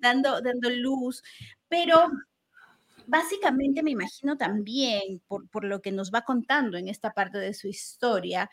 dando, 0.00 0.40
dando 0.40 0.70
luz, 0.70 1.22
pero 1.68 2.08
básicamente 3.06 3.82
me 3.82 3.90
imagino 3.90 4.36
también, 4.36 5.20
por, 5.28 5.64
lo 5.64 5.82
que 5.82 5.92
nos 5.92 6.10
va 6.10 6.22
contando 6.22 6.78
en 6.78 6.88
esta 6.88 7.12
parte 7.12 7.38
de 7.38 7.54
su 7.54 7.68
historia, 7.68 8.50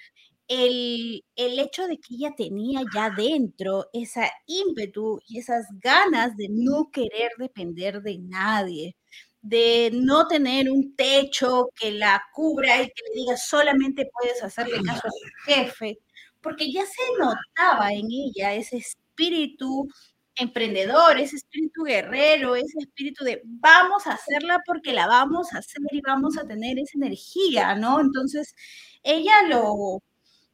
el, 0.50 1.24
el, 1.36 1.60
hecho 1.60 1.88
de 1.88 1.98
que 2.00 2.16
ella 2.16 2.34
tenía 2.36 2.82
ya 2.94 3.12
dentro 3.12 3.90
esa 3.94 4.30
ímpetu 4.48 5.22
y 5.28 5.40
esas 5.40 5.68
ganas 5.82 6.36
de 6.38 6.48
no 6.50 6.90
querer 6.92 7.32
depender 7.38 8.02
de 8.02 8.18
nadie, 8.18 8.98
de 9.42 9.92
no 9.94 10.28
tener 10.28 10.72
un 10.72 10.96
techo 10.96 11.70
que 11.76 11.92
la 11.92 12.24
cubra 12.34 12.82
y 12.82 12.88
que 12.88 13.04
le 13.10 13.22
diga 13.22 13.38
solamente 13.38 14.10
puedes 14.12 14.44
hacerle 14.44 14.82
caso 14.84 15.08
a 15.08 15.12
tu 15.12 15.52
jefe, 15.52 16.00
porque 16.42 16.72
ya 16.72 16.84
se 16.86 17.04
notaba 17.20 17.94
en 17.94 18.08
ella 18.12 18.56
ese 18.56 18.78
espíritu 18.78 19.88
emprendedor, 20.36 21.20
ese 21.20 21.36
espíritu 21.36 21.84
guerrero, 21.84 22.56
ese 22.56 22.80
espíritu 22.80 23.24
de 23.24 23.42
vamos 23.46 24.08
a 24.08 24.14
hacerla 24.14 24.62
porque 24.66 24.94
la 24.94 25.08
vamos 25.08 25.54
a 25.54 25.60
hacer 25.60 25.82
y 25.92 26.02
vamos 26.02 26.38
a 26.38 26.48
tener 26.48 26.80
esa 26.80 26.98
energía, 26.98 27.76
¿no? 27.76 28.00
Entonces, 28.00 28.56
ella 29.04 29.44
lo, 29.48 30.02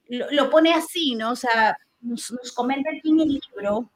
lo, 0.07 0.49
pone 0.49 0.73
así, 0.73 1.15
¿no? 1.15 1.31
O 1.31 1.35
sea, 1.35 1.77
nos, 2.01 2.31
nos 2.31 2.51
comenta 2.51 2.89
aquí 2.89 3.09
en 3.09 3.21
el 3.21 3.27
libro 3.29 3.91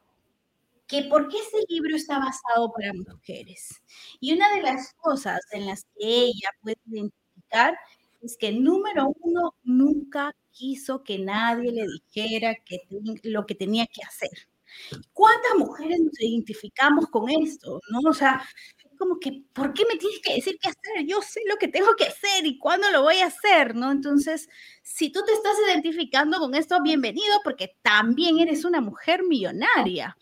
que 0.89 1.03
por 1.03 1.29
qué 1.29 1.37
este 1.37 1.59
libro 1.69 1.95
está 1.95 2.17
basado 2.17 2.71
para 2.71 2.91
mujeres. 2.93 3.81
Y 4.19 4.33
una 4.33 4.53
de 4.55 4.63
las 4.63 4.93
cosas 4.95 5.39
en 5.51 5.67
las 5.67 5.83
que 5.83 6.23
ella 6.25 6.49
puede 6.61 6.77
identificar 6.87 7.77
es 8.21 8.35
que 8.37 8.51
número 8.51 9.13
uno, 9.21 9.55
nunca 9.63 10.35
quiso 10.51 11.03
que 11.03 11.19
nadie 11.19 11.71
le 11.71 11.85
dijera 11.87 12.55
que 12.65 12.79
lo 13.23 13.45
que 13.45 13.55
tenía 13.55 13.85
que 13.87 14.01
hacer. 14.03 14.49
¿Cuántas 15.13 15.55
mujeres 15.57 15.99
nos 15.99 16.19
identificamos 16.19 17.05
con 17.07 17.29
esto? 17.29 17.79
¿no? 17.91 18.09
O 18.09 18.13
sea, 18.13 18.41
como 18.99 19.19
que, 19.19 19.43
¿por 19.53 19.73
qué 19.73 19.85
me 19.91 19.97
tienes 19.97 20.19
que 20.21 20.35
decir 20.35 20.59
qué 20.61 20.69
hacer? 20.69 21.05
Yo 21.07 21.21
sé 21.21 21.41
lo 21.47 21.55
que 21.55 21.69
tengo 21.69 21.95
que 21.95 22.03
hacer 22.03 22.45
y 22.45 22.59
cuándo 22.59 22.91
lo 22.91 23.01
voy 23.01 23.19
a 23.19 23.27
hacer, 23.27 23.73
¿no? 23.73 23.91
Entonces, 23.91 24.49
si 24.83 25.09
tú 25.09 25.23
te 25.25 25.31
estás 25.31 25.55
identificando 25.67 26.37
con 26.37 26.53
esto, 26.53 26.81
bienvenido, 26.83 27.39
porque 27.43 27.77
también 27.81 28.39
eres 28.39 28.65
una 28.65 28.81
mujer 28.81 29.23
millonaria. 29.23 30.17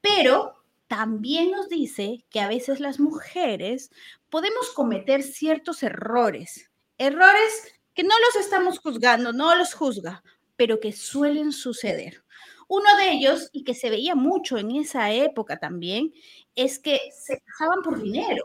Pero 0.00 0.54
también 0.86 1.50
nos 1.50 1.68
dice 1.68 2.24
que 2.30 2.40
a 2.40 2.48
veces 2.48 2.78
las 2.78 3.00
mujeres 3.00 3.90
podemos 4.30 4.70
cometer 4.70 5.24
ciertos 5.24 5.82
errores, 5.82 6.70
errores 6.98 7.74
que 7.94 8.04
no 8.04 8.14
los 8.26 8.44
estamos 8.44 8.78
juzgando, 8.78 9.32
no 9.32 9.56
los 9.56 9.74
juzga, 9.74 10.22
pero 10.56 10.78
que 10.78 10.92
suelen 10.92 11.50
suceder. 11.50 12.22
Uno 12.70 12.96
de 12.98 13.10
ellos, 13.10 13.50
y 13.52 13.64
que 13.64 13.74
se 13.74 13.90
veía 13.90 14.14
mucho 14.14 14.56
en 14.56 14.70
esa 14.70 15.10
época 15.10 15.58
también, 15.58 16.12
es 16.54 16.78
que 16.78 17.00
se 17.20 17.40
casaban 17.40 17.82
por 17.82 18.00
dinero. 18.00 18.44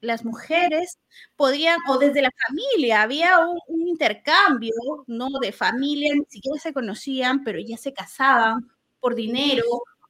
Las 0.00 0.24
mujeres 0.24 0.98
podían, 1.36 1.78
o 1.88 1.96
desde 1.96 2.20
la 2.20 2.32
familia, 2.48 3.02
había 3.02 3.38
un, 3.38 3.86
intercambio, 3.86 4.74
¿no? 5.06 5.28
De 5.40 5.52
familia, 5.52 6.12
ni 6.16 6.24
siquiera 6.28 6.58
se 6.60 6.72
conocían, 6.72 7.44
pero 7.44 7.60
ya 7.60 7.76
se 7.76 7.92
casaban 7.92 8.68
por 8.98 9.14
dinero, 9.14 9.62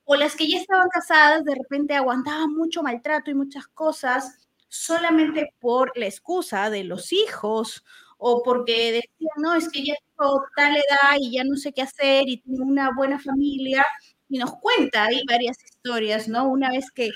o 0.04 0.16
las 0.16 0.36
que 0.36 0.48
ya 0.48 0.58
estaban 0.58 0.88
casadas 0.88 1.44
de 1.44 1.54
repente 1.54 1.94
aguantaban 1.94 2.54
mucho 2.54 2.82
maltrato 2.82 3.30
y 3.30 3.34
muchas 3.34 3.66
cosas 3.68 4.38
solamente 4.68 5.52
por 5.60 5.92
la 5.98 6.06
excusa 6.06 6.70
de 6.70 6.84
los 6.84 7.12
hijos 7.12 7.84
o 8.20 8.42
porque 8.42 8.92
decían, 8.92 9.32
no, 9.38 9.54
es 9.54 9.68
que 9.70 9.84
ya 9.84 9.94
tengo 10.16 10.44
tal 10.54 10.76
edad 10.76 11.16
y 11.18 11.32
ya 11.32 11.44
no 11.44 11.56
sé 11.56 11.72
qué 11.72 11.82
hacer 11.82 12.28
y 12.28 12.36
tengo 12.38 12.64
una 12.64 12.90
buena 12.94 13.18
familia. 13.18 13.84
Y 14.28 14.38
nos 14.38 14.52
cuenta 14.60 15.06
ahí 15.06 15.22
varias 15.26 15.56
historias, 15.64 16.28
¿no? 16.28 16.48
Una 16.48 16.70
vez 16.70 16.90
que 16.92 17.10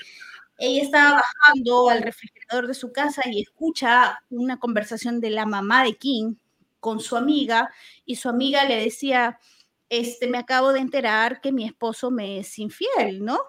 ella 0.57 0.81
estaba 0.81 1.21
bajando 1.21 1.89
al 1.89 2.01
refrigerador 2.01 2.67
de 2.67 2.73
su 2.73 2.91
casa 2.91 3.21
y 3.25 3.41
escucha 3.41 4.19
una 4.29 4.57
conversación 4.57 5.21
de 5.21 5.29
la 5.29 5.45
mamá 5.45 5.83
de 5.83 5.95
King 5.95 6.35
con 6.79 6.99
su 6.99 7.15
amiga 7.15 7.69
y 8.05 8.15
su 8.15 8.27
amiga 8.27 8.65
le 8.65 8.83
decía, 8.83 9.39
este, 9.89 10.27
me 10.27 10.39
acabo 10.39 10.73
de 10.73 10.79
enterar 10.79 11.39
que 11.39 11.51
mi 11.51 11.65
esposo 11.65 12.09
me 12.09 12.39
es 12.39 12.57
infiel, 12.57 13.23
¿no? 13.23 13.39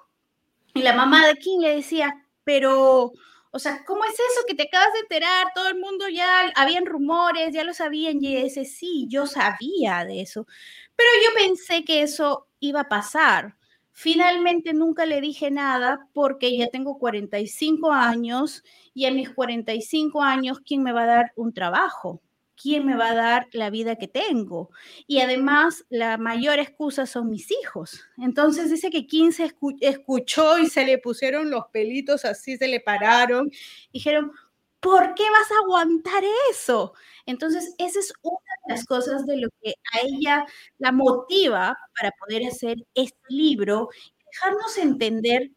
Y 0.75 0.83
la 0.83 0.95
mamá 0.95 1.27
de 1.27 1.37
King 1.37 1.61
le 1.61 1.77
decía, 1.77 2.27
pero, 2.45 3.13
o 3.57 3.59
sea, 3.59 3.83
¿cómo 3.87 4.05
es 4.05 4.13
eso 4.13 4.45
que 4.47 4.55
te 4.55 4.65
acabas 4.65 4.93
de 4.93 5.01
enterar? 5.01 5.47
Todo 5.55 5.69
el 5.69 5.79
mundo 5.79 6.09
ya, 6.11 6.53
habían 6.57 6.85
rumores, 6.85 7.55
ya 7.55 7.65
lo 7.65 7.73
sabían, 7.73 8.23
y 8.23 8.37
ese 8.37 8.67
sí, 8.67 9.07
yo 9.09 9.27
sabía 9.27 10.05
de 10.05 10.21
eso, 10.21 10.47
pero 10.95 11.09
yo 11.25 11.31
pensé 11.35 11.83
que 11.83 12.03
eso 12.03 12.49
iba 12.61 12.83
a 12.83 12.89
pasar. 12.89 13.57
Finalmente 13.93 14.75
nunca 14.75 15.07
le 15.07 15.23
dije 15.23 15.51
nada 15.51 16.07
porque 16.13 16.55
ya 16.55 16.69
tengo 16.69 16.99
45 16.99 17.93
años 17.93 18.63
y 18.93 19.07
a 19.07 19.11
mis 19.11 19.31
45 19.31 20.23
años, 20.23 20.61
¿quién 20.61 20.83
me 20.83 20.93
va 20.93 21.05
a 21.05 21.07
dar 21.07 21.33
un 21.35 21.55
trabajo? 21.55 22.21
¿Quién 22.61 22.87
me 22.87 22.97
va 22.97 23.11
a 23.11 23.15
dar 23.15 23.49
la 23.53 23.71
vida 23.71 23.97
que 23.97 24.09
tengo? 24.09 24.71
Y 25.07 25.21
además, 25.21 25.85
la 25.89 26.19
mayor 26.19 26.59
excusa 26.59 27.07
son 27.07 27.31
mis 27.31 27.51
hijos. 27.51 28.01
Entonces 28.19 28.71
dice 28.71 28.91
que 28.91 29.07
15 29.07 29.53
escuchó 29.81 30.59
y 30.59 30.67
se 30.67 30.85
le 30.87 30.99
pusieron 30.99 31.51
los 31.51 31.67
pelitos 31.73 32.25
así, 32.25 32.57
se 32.57 32.69
le 32.69 32.81
pararon. 32.81 33.51
Dijeron, 33.93 34.33
¿por 34.81 35.15
qué 35.15 35.25
vas 35.31 35.51
a 35.51 35.65
aguantar 35.65 36.23
eso? 36.51 36.95
Entonces, 37.27 37.75
esa 37.79 37.99
es 37.99 38.13
una 38.23 38.39
de 38.67 38.75
las 38.75 38.85
cosas 38.87 39.27
de 39.27 39.37
lo 39.39 39.49
que 39.63 39.75
a 39.93 40.01
ella 40.03 40.47
la 40.79 40.93
motiva 40.93 41.77
para 41.99 42.11
poder 42.13 42.47
hacer 42.47 42.77
este 42.95 43.19
libro, 43.29 43.89
dejarnos 44.33 44.79
entender 44.79 45.51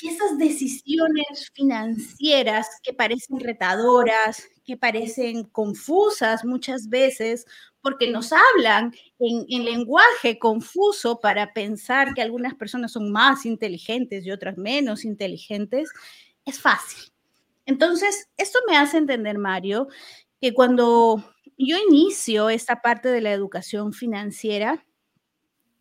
que 0.00 0.08
esas 0.08 0.38
decisiones 0.38 1.50
financieras 1.52 2.66
que 2.82 2.94
parecen 2.94 3.38
retadoras, 3.38 4.48
que 4.64 4.76
parecen 4.76 5.44
confusas 5.44 6.44
muchas 6.44 6.88
veces, 6.88 7.44
porque 7.82 8.10
nos 8.10 8.32
hablan 8.32 8.94
en, 9.18 9.44
en, 9.48 9.64
lenguaje 9.64 10.38
confuso 10.38 11.20
para 11.20 11.52
pensar 11.52 12.14
que 12.14 12.22
algunas 12.22 12.54
personas 12.54 12.92
son 12.92 13.10
más 13.12 13.44
inteligentes 13.44 14.24
y 14.24 14.30
otras 14.30 14.56
menos 14.56 15.04
inteligentes, 15.04 15.90
es 16.44 16.60
fácil. 16.60 17.12
Entonces, 17.66 18.28
esto 18.36 18.58
me 18.66 18.76
hace 18.76 18.98
entender, 18.98 19.38
Mario, 19.38 19.88
que 20.40 20.54
cuando 20.54 21.24
yo 21.58 21.76
inicio 21.88 22.48
esta 22.48 22.80
parte 22.80 23.10
de 23.10 23.20
la 23.20 23.32
educación 23.32 23.92
financiera, 23.92 24.84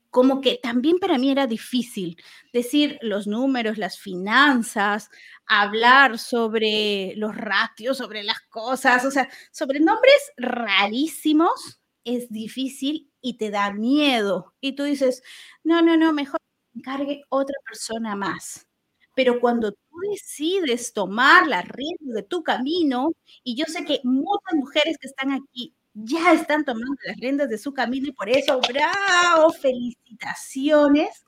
como 0.10 0.42
que 0.42 0.60
también 0.62 1.00
para 1.00 1.18
mí 1.18 1.32
era 1.32 1.48
difícil 1.48 2.18
decir 2.54 2.98
los 3.02 3.28
números, 3.28 3.78
las 3.78 4.00
finanzas, 4.00 5.10
hablar 5.46 6.20
sobre 6.20 7.14
los 7.16 7.36
ratios, 7.36 7.98
sobre 7.98 8.24
las 8.24 8.40
cosas, 8.50 9.06
o 9.06 9.12
sea, 9.12 9.30
sobre 9.52 9.80
nombres 9.80 10.20
rarísimos 10.38 11.80
es 12.04 12.30
difícil 12.30 13.12
y 13.22 13.38
te 13.38 13.52
da 13.52 13.72
miedo. 13.74 14.54
Y 14.62 14.74
tú 14.76 14.84
dices, 14.84 15.22
no, 15.64 15.82
no, 15.82 15.98
no, 15.98 16.14
mejor 16.14 16.40
encargue 16.76 17.24
otra 17.30 17.56
persona 17.66 18.16
más. 18.16 18.68
Pero 19.16 19.40
cuando 19.40 19.72
tú 19.74 19.80
decides 20.12 20.94
tomar 20.94 21.48
las 21.48 21.68
riendas 21.68 22.16
de 22.16 22.24
tu 22.24 22.44
camino, 22.44 23.12
y 23.44 23.56
yo 23.56 23.66
sé 23.66 23.86
que 23.86 24.00
muchas 24.04 24.54
mujeres 24.56 24.98
que 25.00 25.08
están 25.08 25.32
aquí 25.32 25.76
ya 25.94 26.34
están 26.34 26.66
tomando 26.66 26.96
las 27.06 27.18
riendas 27.18 27.50
de 27.50 27.58
su 27.58 27.74
camino 27.74 28.08
y 28.08 28.12
por 28.12 28.30
eso, 28.30 28.60
bravo, 28.62 29.52
felicitaciones, 29.52 31.26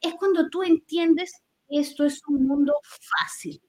es 0.00 0.14
cuando 0.14 0.48
tú 0.48 0.62
entiendes 0.62 1.32
que 1.68 1.80
esto 1.80 2.04
es 2.04 2.20
un 2.26 2.46
mundo 2.46 2.74
fácil, 2.82 3.60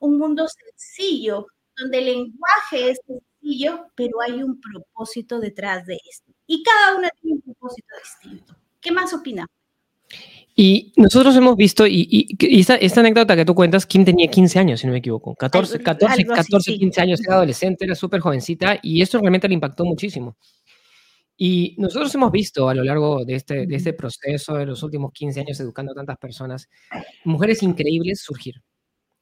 un 0.00 0.18
mundo 0.18 0.46
sencillo, 0.48 1.46
donde 1.76 1.98
el 1.98 2.04
lenguaje 2.06 2.90
es 2.90 3.00
sencillo, 3.06 3.86
pero 3.94 4.20
hay 4.20 4.42
un 4.42 4.60
propósito 4.60 5.40
detrás 5.40 5.86
de 5.86 5.98
esto. 6.10 6.32
Y 6.46 6.62
cada 6.62 6.96
una 6.96 7.08
tiene 7.20 7.36
un 7.36 7.42
propósito 7.42 7.94
distinto. 8.02 8.56
¿Qué 8.80 8.92
más 8.92 9.12
opina? 9.12 9.46
Y 10.62 10.92
nosotros 10.96 11.34
hemos 11.36 11.56
visto, 11.56 11.86
y, 11.86 12.36
esta, 12.38 13.00
anécdota 13.00 13.34
que 13.34 13.46
tú 13.46 13.54
cuentas, 13.54 13.86
Kim 13.86 14.04
tenía 14.04 14.28
15 14.28 14.58
años, 14.58 14.80
si 14.80 14.86
no 14.86 14.92
me 14.92 14.98
equivoco, 14.98 15.34
14, 15.34 15.78
14, 15.78 16.26
14 16.26 16.76
15 16.76 17.00
años, 17.00 17.20
era 17.24 17.36
adolescente, 17.36 17.86
era 17.86 17.94
súper 17.94 18.20
jovencita, 18.20 18.78
y 18.82 19.00
esto 19.00 19.18
realmente 19.18 19.48
le 19.48 19.54
impactó 19.54 19.86
muchísimo. 19.86 20.36
Y 21.34 21.74
nosotros 21.78 22.14
hemos 22.14 22.30
visto 22.30 22.68
a 22.68 22.74
lo 22.74 22.84
largo 22.84 23.24
de 23.24 23.36
este, 23.36 23.66
de 23.66 23.74
este 23.74 23.94
proceso, 23.94 24.54
de 24.56 24.66
los 24.66 24.82
últimos 24.82 25.12
15 25.14 25.40
años 25.40 25.58
educando 25.60 25.92
a 25.92 25.94
tantas 25.94 26.18
personas, 26.18 26.68
mujeres 27.24 27.62
increíbles 27.62 28.20
surgir. 28.20 28.56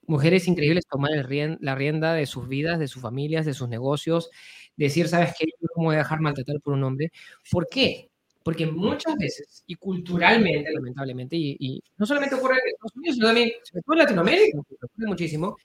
Mujeres 0.09 0.49
increíbles 0.49 0.87
tomar 0.91 1.13
el 1.13 1.59
la 1.61 1.77
rienda 1.77 2.15
de 2.15 2.27
sus 2.27 2.49
vidas, 2.49 2.81
de 2.81 2.89
sus 2.89 3.01
familias, 3.01 3.47
de 3.47 3.55
sus 3.55 3.69
negocios, 3.69 4.29
decir, 4.75 5.07
¿sabes 5.07 5.35
qué? 5.39 5.45
Yo 5.47 5.69
no 5.77 5.83
me 5.83 5.87
voy 5.87 5.95
a 5.95 5.99
dejar 5.99 6.19
maltratar 6.19 6.57
por 6.65 6.75
un 6.75 6.83
hombre. 6.83 7.13
¿Por 7.49 7.69
qué? 7.69 8.11
Porque 8.49 8.65
muchas 8.65 9.15
veces, 9.17 9.63
y 9.67 9.75
culturalmente, 9.75 10.73
lamentablemente, 10.73 11.37
y, 11.37 11.83
no 11.99 12.07
solamente 12.07 12.35
ocurre 12.35 12.55
en 12.55 12.71
Estados 12.73 12.97
Unidos, 12.97 13.17
sino 13.17 13.27
también, 13.27 13.53
en 13.73 13.99
Latinoamérica, 13.99 14.59
ocurre 14.59 15.07
muchísimo, 15.07 15.59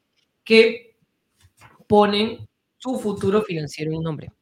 que 0.43 0.97
ponen 1.87 2.45
su 2.77 2.99
futuro 2.99 3.41
financiero 3.41 3.89
en 3.89 3.99
un 3.99 4.07
hombre. 4.07 4.33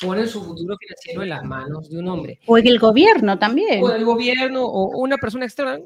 Ponen 0.00 0.26
su 0.26 0.42
futuro 0.42 0.74
financiero 0.78 1.22
en 1.22 1.28
las 1.28 1.44
manos 1.44 1.90
de 1.90 1.98
un 1.98 2.08
hombre. 2.08 2.40
O 2.46 2.56
en 2.56 2.66
el 2.66 2.78
gobierno 2.78 3.38
también. 3.38 3.84
O 3.84 3.90
el 3.90 4.06
gobierno, 4.06 4.64
o 4.64 4.98
una 4.98 5.18
persona 5.18 5.44
externa. 5.44 5.78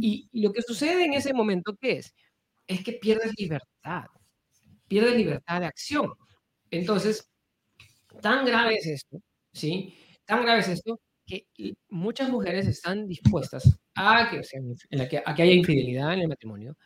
y, 0.00 0.28
y, 0.30 0.40
lo 0.40 0.52
que 0.52 0.62
sucede 0.62 1.04
en 1.04 1.14
ese 1.14 1.34
momento, 1.34 1.76
¿qué 1.80 1.96
es? 1.98 2.14
Es 2.68 2.84
que 2.84 2.92
pierdes 2.92 3.32
libertad. 3.36 4.04
Pierdes 4.86 5.16
libertad 5.16 5.58
de 5.62 5.66
acción. 5.66 6.12
Entonces, 6.70 7.28
tan 8.22 8.46
grave 8.46 8.76
es 8.76 8.86
esto, 8.86 9.20
¿sí? 9.52 9.98
Tan 10.26 10.44
grave 10.44 10.60
es 10.60 10.68
esto 10.68 11.00
que 11.26 11.46
muchas 11.88 12.28
mujeres 12.28 12.66
están 12.66 13.06
dispuestas 13.06 13.78
a 13.94 14.30
que, 14.30 14.40
que, 15.08 15.22
a 15.24 15.34
que 15.34 15.42
haya 15.42 15.52
infidelidad 15.52 16.14
en 16.14 16.20
el 16.20 16.28
matrimonio, 16.28 16.76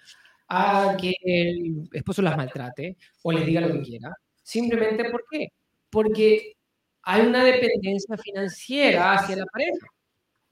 a 0.49 0.97
que 1.00 1.14
el 1.23 1.88
esposo 1.92 2.23
las 2.23 2.37
maltrate 2.37 2.97
o 3.23 3.33
les 3.33 3.47
diga 3.47 3.61
lo 3.61 3.73
que 3.75 3.83
quiera. 3.83 4.11
Simplemente 4.42 5.11
¿por 5.11 5.25
qué? 5.30 5.49
Porque 5.90 6.54
hay 7.02 7.26
una 7.26 7.45
dependencia 7.45 8.16
financiera 8.16 9.14
hacia 9.14 9.37
la 9.37 9.47
pareja. 9.47 9.87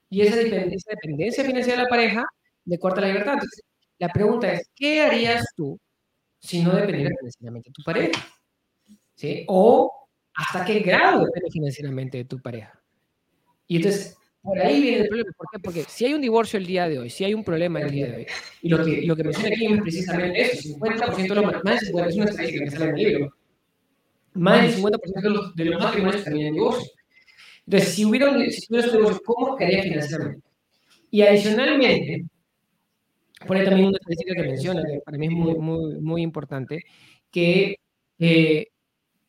Y 0.09 0.21
esa 0.21 0.37
dependencia, 0.37 0.93
dependencia 0.95 1.43
financiera 1.43 1.79
de 1.79 1.83
la 1.83 1.89
pareja 1.89 2.25
le 2.65 2.79
corta 2.79 3.01
la 3.01 3.07
libertad. 3.07 3.33
Entonces, 3.33 3.63
la 3.99 4.09
pregunta 4.09 4.51
es, 4.53 4.69
¿qué 4.75 5.01
harías 5.01 5.45
tú 5.55 5.79
si 6.39 6.63
no 6.63 6.75
dependieras 6.75 7.13
financieramente 7.19 7.69
de 7.69 7.73
tu 7.73 7.83
pareja? 7.83 8.25
¿Sí? 9.15 9.45
O 9.47 10.07
hasta 10.35 10.63
qué 10.63 10.79
grado 10.79 11.25
depende 11.25 11.51
financieramente 11.51 12.17
de 12.19 12.25
tu 12.25 12.39
pareja. 12.39 12.79
Y 13.67 13.77
entonces, 13.77 14.17
por 14.41 14.59
ahí 14.59 14.81
viene 14.81 14.97
el 14.99 15.07
problema. 15.07 15.31
¿Por 15.37 15.47
qué? 15.51 15.59
Porque 15.59 15.83
si 15.83 16.05
hay 16.05 16.13
un 16.13 16.21
divorcio 16.21 16.57
el 16.57 16.65
día 16.65 16.87
de 16.87 16.99
hoy, 16.99 17.09
si 17.09 17.25
hay 17.25 17.33
un 17.33 17.43
problema 17.43 17.81
el 17.81 17.91
día 17.91 18.07
de 18.07 18.15
hoy, 18.15 18.27
y 18.61 18.69
lo 18.69 18.83
que, 18.83 19.01
lo 19.01 19.15
que 19.15 19.23
menciona 19.23 19.49
aquí 19.49 19.65
es 19.65 19.81
precisamente 19.81 20.41
eso, 20.41 20.69
50% 20.79 21.27
de 21.27 21.35
los 21.35 21.63
más 21.63 21.83
es 21.83 21.91
una 21.91 22.25
estadística 22.25 22.63
que 22.63 22.71
sale 22.71 22.85
en 22.85 22.97
el 22.97 23.03
libro, 23.03 23.33
más 24.33 24.61
del 24.61 24.83
50% 24.83 25.21
de 25.21 25.29
los, 25.29 25.55
de 25.55 25.65
los 25.65 25.83
matrimonios 25.83 26.23
terminan 26.23 26.47
en 26.47 26.53
divorcio. 26.53 26.91
Entonces, 27.65 27.93
si 27.93 28.05
hubiera 28.05 28.31
un, 28.31 28.49
si 28.49 28.65
hubiera 28.69 28.87
un 28.87 28.97
divorcio, 28.97 29.21
¿cómo 29.25 29.57
quedaría 29.57 29.83
financieramente? 29.83 30.47
Y 31.11 31.21
adicionalmente, 31.21 32.25
pone 33.45 33.63
también 33.63 33.87
una 33.87 33.97
estadística 33.97 34.33
que 34.33 34.47
menciona, 34.47 34.81
que 34.83 34.99
para 35.01 35.17
mí 35.17 35.25
es 35.25 35.31
muy, 35.33 35.55
muy, 35.55 35.99
muy 35.99 36.21
importante, 36.21 36.83
que 37.31 37.77
eh, 38.19 38.67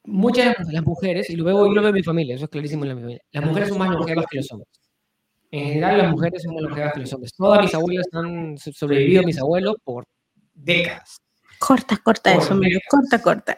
muchas 0.09 0.55
de 0.67 0.73
las 0.73 0.85
mujeres, 0.85 1.31
y 1.31 1.37
lo 1.37 1.45
veo, 1.45 1.67
y 1.67 1.75
lo 1.75 1.81
veo 1.81 1.91
en 1.91 1.95
mi 1.95 2.03
familia, 2.03 2.35
eso 2.35 2.45
es 2.45 2.51
clarísimo 2.51 2.85
en 2.85 2.89
la 2.91 2.95
familia, 2.97 3.21
las 3.33 3.45
mujeres 3.45 3.69
son 3.69 3.79
más 3.79 3.91
longevas 3.91 4.27
que 4.31 4.37
los 4.39 4.53
hombres. 4.53 4.69
En 5.51 5.67
general, 5.67 5.99
las 5.99 6.11
mujeres 6.11 6.43
son 6.43 6.55
más 6.55 6.63
longevas 6.63 6.93
que 6.93 7.01
los 7.01 7.13
hombres. 7.13 7.33
Todas 7.35 7.63
mis 7.63 7.75
abuelas 7.75 8.07
han 8.13 8.59
sobrevivido, 8.59 9.23
mis 9.23 9.39
abuelos, 9.39 9.77
por 9.83 10.05
décadas. 10.53 11.19
Corta, 11.59 11.97
corta 11.97 12.35
eso, 12.35 12.55
medio, 12.55 12.79
corta, 12.89 13.21
corta. 13.21 13.57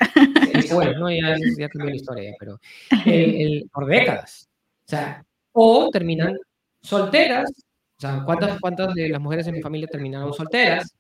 bueno, 0.73 1.01
no, 1.01 1.11
ya, 1.11 1.37
ya 1.59 1.69
cambió 1.69 1.91
la 1.91 1.97
historia, 1.97 2.33
pero 2.39 2.59
el, 3.05 3.69
por 3.73 3.87
décadas. 3.87 4.49
O 4.87 4.91
sea, 4.91 5.25
o 5.53 5.91
terminan 5.93 6.39
solteras. 6.81 7.51
O 7.51 8.01
sea, 8.01 8.23
¿cuántas, 8.25 8.59
¿cuántas 8.61 8.95
de 8.95 9.09
las 9.09 9.21
mujeres 9.21 9.47
en 9.49 9.55
mi 9.55 9.61
familia 9.61 9.89
terminaron 9.89 10.33
solteras? 10.33 10.95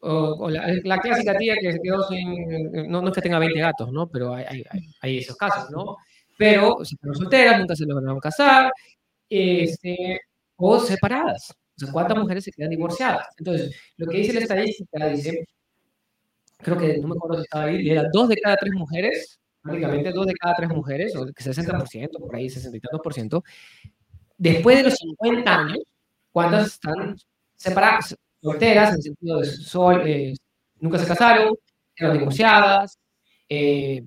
O, 0.00 0.48
la, 0.50 0.98
clásica 1.00 1.36
tía 1.36 1.56
que 1.60 1.72
se 1.72 1.80
quedó 1.80 2.02
sin, 2.08 2.90
no, 2.90 3.02
no 3.02 3.08
es 3.08 3.14
que 3.14 3.22
tenga 3.22 3.38
20 3.38 3.58
gatos, 3.58 3.92
¿no? 3.92 4.08
Pero 4.08 4.34
hay, 4.34 4.44
hay, 4.48 4.64
hay 5.00 5.18
esos 5.18 5.36
casos, 5.36 5.70
¿no? 5.70 5.96
Pero 6.36 6.84
se 6.84 6.96
quedaron 6.96 7.16
solteras, 7.16 7.58
nunca 7.58 7.74
se 7.74 7.84
lograron 7.84 8.20
casar, 8.20 8.72
este, 9.28 10.20
o 10.56 10.78
separadas. 10.78 11.50
O 11.50 11.80
sea, 11.80 11.92
¿cuántas 11.92 12.18
mujeres 12.18 12.44
se 12.44 12.52
quedan 12.52 12.70
divorciadas? 12.70 13.26
Entonces, 13.36 13.74
lo 13.96 14.06
que 14.06 14.18
dice 14.18 14.32
la 14.32 14.40
estadística 14.40 15.06
dice, 15.08 15.46
creo 16.58 16.78
que, 16.78 16.98
no 16.98 17.08
me 17.08 17.14
acuerdo 17.16 17.38
si 17.38 17.42
estaba 17.42 17.64
ahí, 17.64 17.88
era 17.88 18.04
dos 18.12 18.28
de 18.28 18.36
cada 18.36 18.56
tres 18.56 18.72
mujeres, 18.74 19.40
prácticamente 19.62 20.12
dos 20.12 20.26
de 20.26 20.34
cada 20.34 20.54
tres 20.54 20.68
mujeres, 20.70 21.14
o 21.16 21.26
60%, 21.26 22.18
por 22.18 22.36
ahí 22.36 22.46
62%, 22.46 23.42
después 24.36 24.76
de 24.76 24.82
los 24.84 24.94
50 24.94 25.56
años, 25.56 25.78
¿cuántas 26.32 26.66
están 26.66 27.16
separadas? 27.56 28.16
Solteras, 28.40 28.90
en 28.90 28.94
el 28.96 29.02
sentido 29.02 29.38
de 29.40 29.46
sol, 29.46 30.02
eh, 30.06 30.34
nunca 30.80 30.98
se 30.98 31.06
casaron, 31.06 31.54
eran 31.96 32.18
divorciadas, 32.18 32.98
eh, 33.48 34.02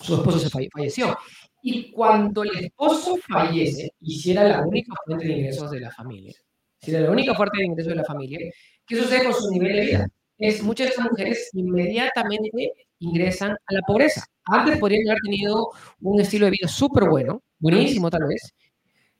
su 0.00 0.14
esposo 0.14 0.38
se 0.38 0.50
falleció. 0.50 1.16
Y 1.62 1.92
cuando 1.92 2.42
el 2.42 2.64
esposo 2.64 3.16
fallece, 3.28 3.92
y 4.00 4.18
si 4.18 4.32
era 4.32 4.44
la 4.44 4.66
única 4.66 4.92
fuente 5.04 5.26
de 5.26 5.32
ingresos 5.32 5.70
de 5.70 5.80
la 5.80 5.90
familia, 5.90 6.34
si 6.80 6.90
era 6.90 7.00
la 7.00 7.10
única 7.10 7.34
fuente 7.34 7.58
de 7.58 7.66
ingresos 7.66 7.90
de 7.90 7.96
la 7.96 8.04
familia, 8.04 8.38
¿qué 8.86 8.96
sucede 8.96 9.24
con 9.24 9.34
su 9.34 9.50
nivel 9.50 9.76
de 9.76 9.86
vida? 9.86 10.08
Es, 10.38 10.62
muchas 10.62 10.88
de 10.88 10.92
esas 10.94 11.08
mujeres 11.08 11.50
inmediatamente 11.52 12.72
ingresan 12.98 13.52
a 13.52 13.74
la 13.74 13.80
pobreza. 13.86 14.24
Antes 14.44 14.78
podrían 14.78 15.08
haber 15.08 15.22
tenido 15.22 15.68
un 16.00 16.20
estilo 16.20 16.46
de 16.46 16.52
vida 16.52 16.68
súper 16.68 17.08
bueno, 17.08 17.42
buenísimo 17.60 18.10
tal 18.10 18.24
vez, 18.26 18.52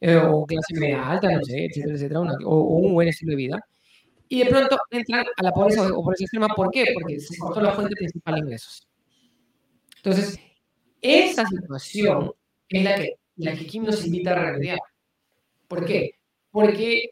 eh, 0.05 0.17
o 0.17 0.45
clase 0.45 0.75
media 0.75 1.11
alta, 1.11 1.31
no 1.31 1.45
sé, 1.45 1.67
etcétera, 1.67 1.95
etcétera, 1.95 2.21
o, 2.45 2.77
un 2.79 2.93
buen 2.93 3.07
estilo 3.07 3.31
de 3.31 3.37
vida, 3.37 3.65
y 4.29 4.41
de 4.43 4.47
pronto 4.47 4.77
entran 4.91 5.25
a 5.37 5.43
la 5.45 5.53
pobreza 5.53 5.87
o 5.87 6.03
pobreza 6.03 6.25
extrema. 6.25 6.49
¿Por 6.49 6.73
qué? 6.73 6.87
Porque 6.93 7.21
se 7.21 7.39
cortó 7.39 7.61
la 7.61 7.73
fuente 7.73 7.95
principal 7.95 8.35
de 8.35 8.41
ingresos. 8.41 8.89
Entonces, 9.99 10.41
esa 11.01 11.47
situación 11.47 12.33
es 12.69 12.83
la 12.83 12.97
que, 12.97 13.15
la 13.37 13.55
que 13.55 13.67
Kim 13.67 13.85
nos 13.85 14.05
invita 14.05 14.33
a 14.33 14.35
remediar. 14.47 14.79
¿Por 15.69 15.85
qué? 15.85 16.17
Porque 16.51 17.11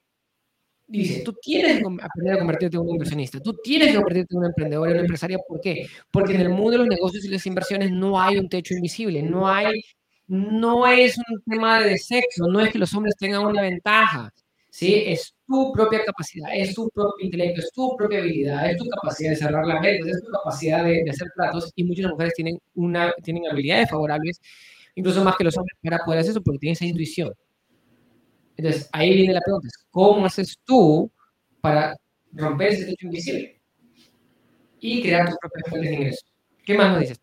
dice, 0.89 1.23
tú 1.23 1.33
tienes 1.41 1.79
que 1.79 1.85
aprender 2.03 2.35
a 2.35 2.39
convertirte 2.39 2.77
en 2.77 2.83
un 2.83 2.91
inversionista, 2.91 3.41
tú 3.41 3.53
tienes 3.63 3.89
que 3.89 3.95
convertirte 3.95 4.35
en 4.35 4.39
un 4.39 4.47
emprendedor, 4.47 4.89
en 4.89 4.95
una 4.95 5.03
empresaria. 5.03 5.39
¿Por 5.47 5.61
qué? 5.61 5.87
Porque 6.11 6.35
en 6.35 6.41
el 6.41 6.49
mundo 6.49 6.73
de 6.73 6.79
los 6.79 6.89
negocios 6.89 7.25
y 7.25 7.29
las 7.29 7.47
inversiones 7.47 7.93
no 7.93 8.21
hay 8.21 8.37
un 8.37 8.49
techo 8.49 8.75
invisible, 8.75 9.23
no 9.23 9.47
hay, 9.47 9.81
no 10.31 10.87
es 10.87 11.19
un 11.19 11.43
tema 11.45 11.81
de 11.81 11.99
sexo, 11.99 12.47
no 12.47 12.61
es 12.61 12.71
que 12.71 12.79
los 12.79 12.95
hombres 12.95 13.17
tengan 13.17 13.45
una 13.45 13.63
ventaja, 13.63 14.33
¿sí? 14.69 15.03
Es 15.05 15.35
tu 15.45 15.73
propia 15.73 16.05
capacidad, 16.05 16.49
es 16.55 16.73
tu 16.73 16.89
propio 16.91 17.27
intelecto, 17.27 17.61
es 17.61 17.73
tu 17.73 17.97
propia 17.97 18.21
habilidad, 18.21 18.71
es 18.71 18.77
tu 18.77 18.89
capacidad 18.89 19.31
de 19.31 19.37
cerrar 19.37 19.67
la 19.67 19.81
mente, 19.81 20.09
es 20.09 20.23
tu 20.23 20.31
capacidad 20.31 20.85
de, 20.85 21.05
hacer 21.11 21.27
platos 21.35 21.73
y 21.75 21.83
muchas 21.83 22.13
mujeres 22.13 22.33
tienen, 22.35 22.61
una, 22.77 23.13
tienen 23.25 23.43
habilidades 23.51 23.91
favorables, 23.91 24.41
incluso 24.95 25.25
más 25.25 25.35
que 25.37 25.43
los 25.43 25.59
hombres, 25.59 25.77
para 25.83 25.99
poder 26.05 26.21
hacer 26.21 26.31
eso 26.31 26.43
porque 26.43 26.61
tienen 26.61 26.75
esa 26.75 26.85
intuición. 26.85 27.33
Entonces, 28.57 28.89
ahí 28.93 29.17
viene 29.17 29.35
la 29.35 29.41
pregunta, 29.41 29.69
¿cómo 29.91 30.27
haces 30.27 30.57
tú 30.65 31.11
para 31.61 31.97
romper 32.33 32.69
ese 32.69 32.85
techo 32.85 33.07
invisible 33.07 33.61
y 34.79 35.03
crear 35.03 35.29
tus 35.29 35.39
propias 35.39 35.69
fuentes 35.69 35.91
de 35.91 35.97
ingresos? 35.97 36.25
¿Qué 36.65 36.75
más 36.75 36.91
nos 36.93 37.01
dices? 37.01 37.21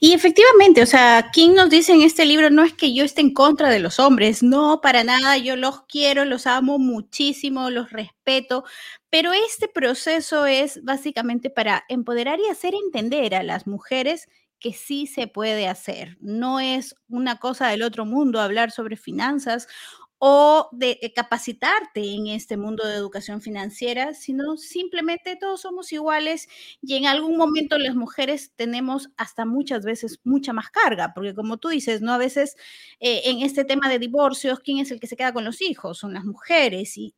Y 0.00 0.12
efectivamente, 0.12 0.82
o 0.82 0.86
sea, 0.86 1.30
King 1.32 1.50
nos 1.54 1.70
dice 1.70 1.92
en 1.92 2.02
este 2.02 2.24
libro, 2.24 2.50
no 2.50 2.64
es 2.64 2.72
que 2.74 2.92
yo 2.92 3.04
esté 3.04 3.20
en 3.20 3.32
contra 3.32 3.70
de 3.70 3.78
los 3.78 4.00
hombres, 4.00 4.42
no, 4.42 4.80
para 4.80 5.04
nada, 5.04 5.36
yo 5.38 5.54
los 5.56 5.82
quiero, 5.82 6.24
los 6.24 6.46
amo 6.46 6.78
muchísimo, 6.78 7.70
los 7.70 7.90
respeto, 7.90 8.64
pero 9.10 9.32
este 9.32 9.68
proceso 9.68 10.46
es 10.46 10.82
básicamente 10.82 11.48
para 11.48 11.84
empoderar 11.88 12.40
y 12.40 12.50
hacer 12.50 12.74
entender 12.74 13.36
a 13.36 13.44
las 13.44 13.68
mujeres 13.68 14.26
que 14.58 14.72
sí 14.72 15.06
se 15.06 15.26
puede 15.26 15.68
hacer. 15.68 16.16
No 16.20 16.58
es 16.58 16.96
una 17.08 17.38
cosa 17.38 17.68
del 17.68 17.82
otro 17.82 18.06
mundo 18.06 18.40
hablar 18.40 18.70
sobre 18.70 18.96
finanzas 18.96 19.68
o 20.26 20.70
de 20.72 20.98
eh, 21.02 21.12
capacitarte 21.12 22.00
en 22.14 22.28
este 22.28 22.56
mundo 22.56 22.86
de 22.86 22.94
educación 22.94 23.42
financiera, 23.42 24.14
sino 24.14 24.56
simplemente 24.56 25.36
todos 25.36 25.60
somos 25.60 25.92
iguales 25.92 26.48
y 26.80 26.94
en 26.94 27.04
algún 27.04 27.36
momento 27.36 27.76
las 27.76 27.94
mujeres 27.94 28.50
tenemos 28.56 29.10
hasta 29.18 29.44
muchas 29.44 29.84
veces 29.84 30.20
mucha 30.24 30.54
más 30.54 30.70
carga, 30.70 31.12
porque 31.14 31.34
como 31.34 31.58
tú 31.58 31.68
dices, 31.68 32.00
¿no? 32.00 32.14
A 32.14 32.16
veces 32.16 32.56
eh, 33.00 33.20
en 33.26 33.42
este 33.42 33.66
tema 33.66 33.90
de 33.90 33.98
divorcios, 33.98 34.60
¿quién 34.60 34.78
es 34.78 34.90
el 34.90 34.98
que 34.98 35.08
se 35.08 35.16
queda 35.18 35.34
con 35.34 35.44
los 35.44 35.60
hijos? 35.60 35.98
Son 35.98 36.14
las 36.14 36.24
mujeres 36.24 36.96
y, 36.96 37.12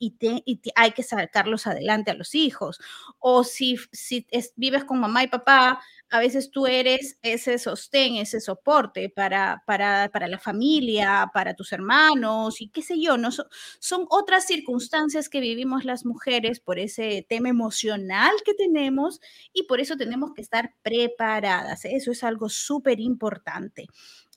hay 0.74 0.90
que 0.90 1.04
sacarlos 1.04 1.68
adelante 1.68 2.10
a 2.10 2.14
los 2.14 2.34
hijos. 2.34 2.80
O 3.20 3.44
si, 3.44 3.76
si 3.92 4.26
vives 4.56 4.82
con 4.82 4.98
mamá 4.98 5.22
y 5.22 5.28
papá, 5.28 5.80
a 6.10 6.18
veces 6.18 6.50
tú 6.50 6.66
eres 6.66 7.18
ese 7.22 7.58
sostén, 7.58 8.16
ese 8.16 8.40
soporte 8.40 9.10
para 9.10 9.62
la 9.66 10.38
familia, 10.40 11.30
para 11.32 11.54
tus 11.54 11.72
hermanos 11.72 12.60
y 12.60 12.68
qué 12.68 12.82
sé 12.82 12.95
yo, 13.00 13.16
¿no? 13.16 13.30
son 13.30 14.06
otras 14.10 14.46
circunstancias 14.46 15.28
que 15.28 15.40
vivimos 15.40 15.84
las 15.84 16.04
mujeres 16.04 16.60
por 16.60 16.78
ese 16.78 17.24
tema 17.28 17.48
emocional 17.48 18.32
que 18.44 18.54
tenemos 18.54 19.20
y 19.52 19.64
por 19.64 19.80
eso 19.80 19.96
tenemos 19.96 20.32
que 20.34 20.42
estar 20.42 20.74
preparadas. 20.82 21.84
Eso 21.84 22.12
es 22.12 22.24
algo 22.24 22.48
súper 22.48 23.00
importante. 23.00 23.86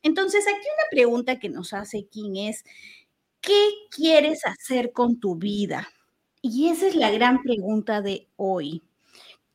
Entonces, 0.02 0.46
aquí 0.48 0.56
una 0.56 0.90
pregunta 0.92 1.40
que 1.40 1.50
nos 1.50 1.74
hace 1.74 2.06
King 2.08 2.50
es, 2.50 2.64
¿qué 3.42 3.70
quieres 3.90 4.46
hacer 4.46 4.92
con 4.92 5.20
tu 5.20 5.36
vida? 5.36 5.90
Y 6.42 6.70
esa 6.70 6.88
es 6.88 6.96
la 6.96 7.12
gran 7.12 7.42
pregunta 7.42 8.02
de 8.02 8.28
hoy. 8.38 8.84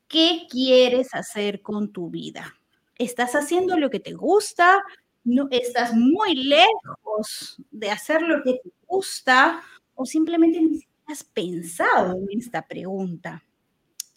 ¿Qué 0.07 0.45
quieres 0.49 1.13
hacer 1.13 1.61
con 1.61 1.91
tu 1.91 2.09
vida? 2.09 2.55
¿Estás 2.97 3.33
haciendo 3.33 3.77
lo 3.77 3.89
que 3.89 3.99
te 3.99 4.13
gusta? 4.13 4.83
No 5.25 5.47
estás 5.51 5.93
muy 5.93 6.35
lejos 6.35 7.61
de 7.71 7.91
hacer 7.91 8.21
lo 8.21 8.41
que 8.43 8.53
te 8.63 8.71
gusta 8.87 9.61
o 9.95 10.05
simplemente 10.05 10.61
ni 10.61 10.75
siquiera 10.75 10.91
has 11.07 11.23
pensado 11.23 12.17
en 12.29 12.39
esta 12.39 12.61
pregunta. 12.61 13.43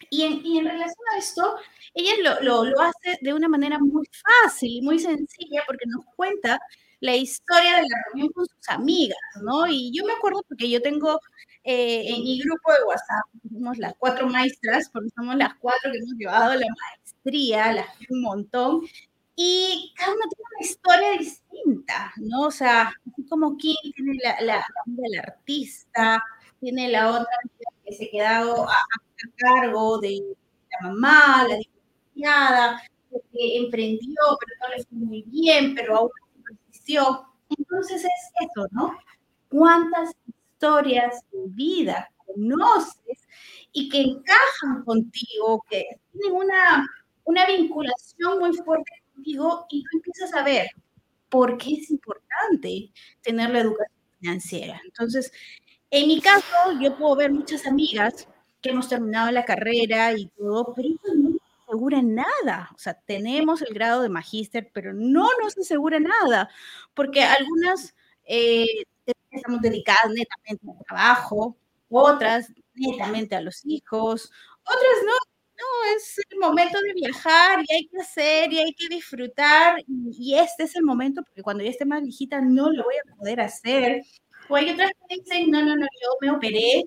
Y 0.09 0.23
en, 0.23 0.65
relación 0.65 1.05
a 1.13 1.17
esto, 1.17 1.55
ella 1.93 2.39
lo, 2.41 2.63
lo, 2.63 2.81
hace 2.81 3.17
de 3.21 3.33
una 3.33 3.49
manera 3.49 3.77
muy 3.79 4.05
fácil 4.43 4.77
y 4.77 4.81
muy 4.81 4.97
sencilla 4.97 5.61
porque 5.67 5.85
nos 5.87 6.05
cuenta 6.15 6.59
la 7.01 7.15
historia 7.15 7.77
de 7.77 7.81
la 7.83 8.03
reunión 8.07 8.29
con 8.33 8.45
sus 8.45 8.69
amigas, 8.69 9.19
¿no? 9.43 9.67
Y 9.67 9.91
yo 9.93 10.05
me 10.05 10.13
acuerdo 10.13 10.43
porque 10.47 10.69
yo 10.69 10.81
tengo 10.81 11.19
eh, 11.63 12.05
en 12.07 12.23
mi 12.23 12.39
grupo 12.39 12.71
de 12.73 12.83
WhatsApp, 12.87 13.25
somos 13.51 13.77
las 13.77 13.93
cuatro 13.97 14.27
maestras, 14.27 14.89
porque 14.91 15.09
somos 15.15 15.35
las 15.35 15.55
cuatro 15.59 15.91
que 15.91 15.97
hemos 15.97 16.13
llevado 16.17 16.55
la 16.55 16.65
maestría, 16.67 17.73
las 17.73 17.87
un 18.09 18.21
montón, 18.21 18.81
y 19.41 19.93
cada 19.95 20.15
una 20.15 20.25
tiene 20.27 20.43
una 20.51 20.67
historia 20.67 21.11
distinta, 21.17 22.13
¿no? 22.17 22.47
O 22.47 22.51
sea, 22.51 22.91
así 23.09 23.25
como 23.29 23.55
Kim 23.55 23.77
tiene 23.95 24.19
la, 24.21 24.41
la, 24.41 24.65
la, 24.85 25.21
artista, 25.21 26.21
tiene 26.59 26.89
la 26.89 27.09
otra 27.09 27.37
que 27.85 27.93
se 27.93 28.07
ha 28.07 28.11
quedado 28.11 28.69
a, 28.69 28.75
cargo 29.37 29.97
de 29.99 30.35
la 30.71 30.89
mamá, 30.89 31.47
la 31.47 31.55
divorciada, 31.55 32.81
que 33.31 33.57
emprendió, 33.59 34.17
pero 34.41 34.53
no 34.59 34.75
le 34.75 34.83
fue 34.83 34.97
muy 34.97 35.21
bien, 35.27 35.73
pero 35.73 35.95
aún 35.95 36.09
persistió. 36.43 37.25
Entonces 37.57 38.03
es 38.03 38.49
eso, 38.49 38.67
¿no? 38.71 38.91
¿Cuántas 39.47 40.11
historias 40.27 41.23
de 41.31 41.39
vida 41.47 42.11
conoces 42.25 43.25
y 43.71 43.87
que 43.87 44.01
encajan 44.01 44.83
contigo, 44.83 45.63
que 45.69 45.85
tienen 46.11 46.37
una, 46.37 46.85
una 47.23 47.45
vinculación 47.45 48.39
muy 48.39 48.53
fuerte 48.57 48.98
contigo 49.19 49.65
y 49.69 49.83
tú 49.83 49.89
empiezas 49.97 50.33
a 50.33 50.43
ver 50.43 50.69
por 51.29 51.57
qué 51.57 51.73
es 51.73 51.91
importante 51.91 52.91
tener 53.21 53.49
la 53.51 53.59
educación 53.59 53.99
financiera? 54.19 54.81
Entonces, 54.85 55.31
en 55.91 56.07
mi 56.07 56.21
caso, 56.21 56.45
yo 56.81 56.97
puedo 56.97 57.15
ver 57.15 57.31
muchas 57.31 57.65
amigas 57.65 58.27
que 58.61 58.69
hemos 58.71 58.89
terminado 58.89 59.31
la 59.31 59.45
carrera 59.45 60.13
y 60.13 60.27
todo, 60.27 60.73
pero 60.75 60.89
eso 60.89 61.15
no 61.15 61.29
nos 61.29 61.41
asegura 61.67 62.01
nada. 62.01 62.69
O 62.75 62.77
sea, 62.77 62.93
tenemos 62.93 63.61
el 63.61 63.73
grado 63.73 64.01
de 64.01 64.09
magíster, 64.09 64.69
pero 64.73 64.93
no 64.93 65.27
nos 65.41 65.57
asegura 65.57 65.99
nada, 65.99 66.49
porque 66.93 67.23
algunas 67.23 67.95
eh, 68.25 68.65
estamos 69.31 69.61
dedicadas 69.61 70.11
netamente 70.11 70.65
al 70.71 70.85
trabajo, 70.85 71.57
otras 71.89 72.51
netamente 72.75 73.35
a 73.35 73.41
los 73.41 73.65
hijos, 73.65 74.31
otras 74.63 74.97
no. 75.05 75.28
No, 75.59 75.95
es 75.95 76.21
el 76.29 76.39
momento 76.39 76.79
de 76.79 76.93
viajar 76.93 77.63
y 77.67 77.73
hay 77.73 77.87
que 77.87 77.99
hacer 77.99 78.53
y 78.53 78.59
hay 78.59 78.73
que 78.73 78.87
disfrutar 78.87 79.83
y, 79.87 80.35
este 80.35 80.63
es 80.63 80.75
el 80.75 80.83
momento 80.83 81.21
porque 81.23 81.43
cuando 81.43 81.63
ya 81.63 81.69
esté 81.69 81.85
más 81.85 82.01
viejita 82.01 82.39
no 82.39 82.71
lo 82.71 82.83
voy 82.83 82.95
a 82.95 83.15
poder 83.15 83.41
hacer 83.41 84.03
o 84.47 84.55
hay 84.55 84.69
otras 84.69 84.91
que 85.07 85.15
dicen, 85.15 85.51
no, 85.51 85.61
no, 85.61 85.75
no, 85.75 85.85
yo 86.01 86.09
me 86.21 86.31
operé 86.31 86.85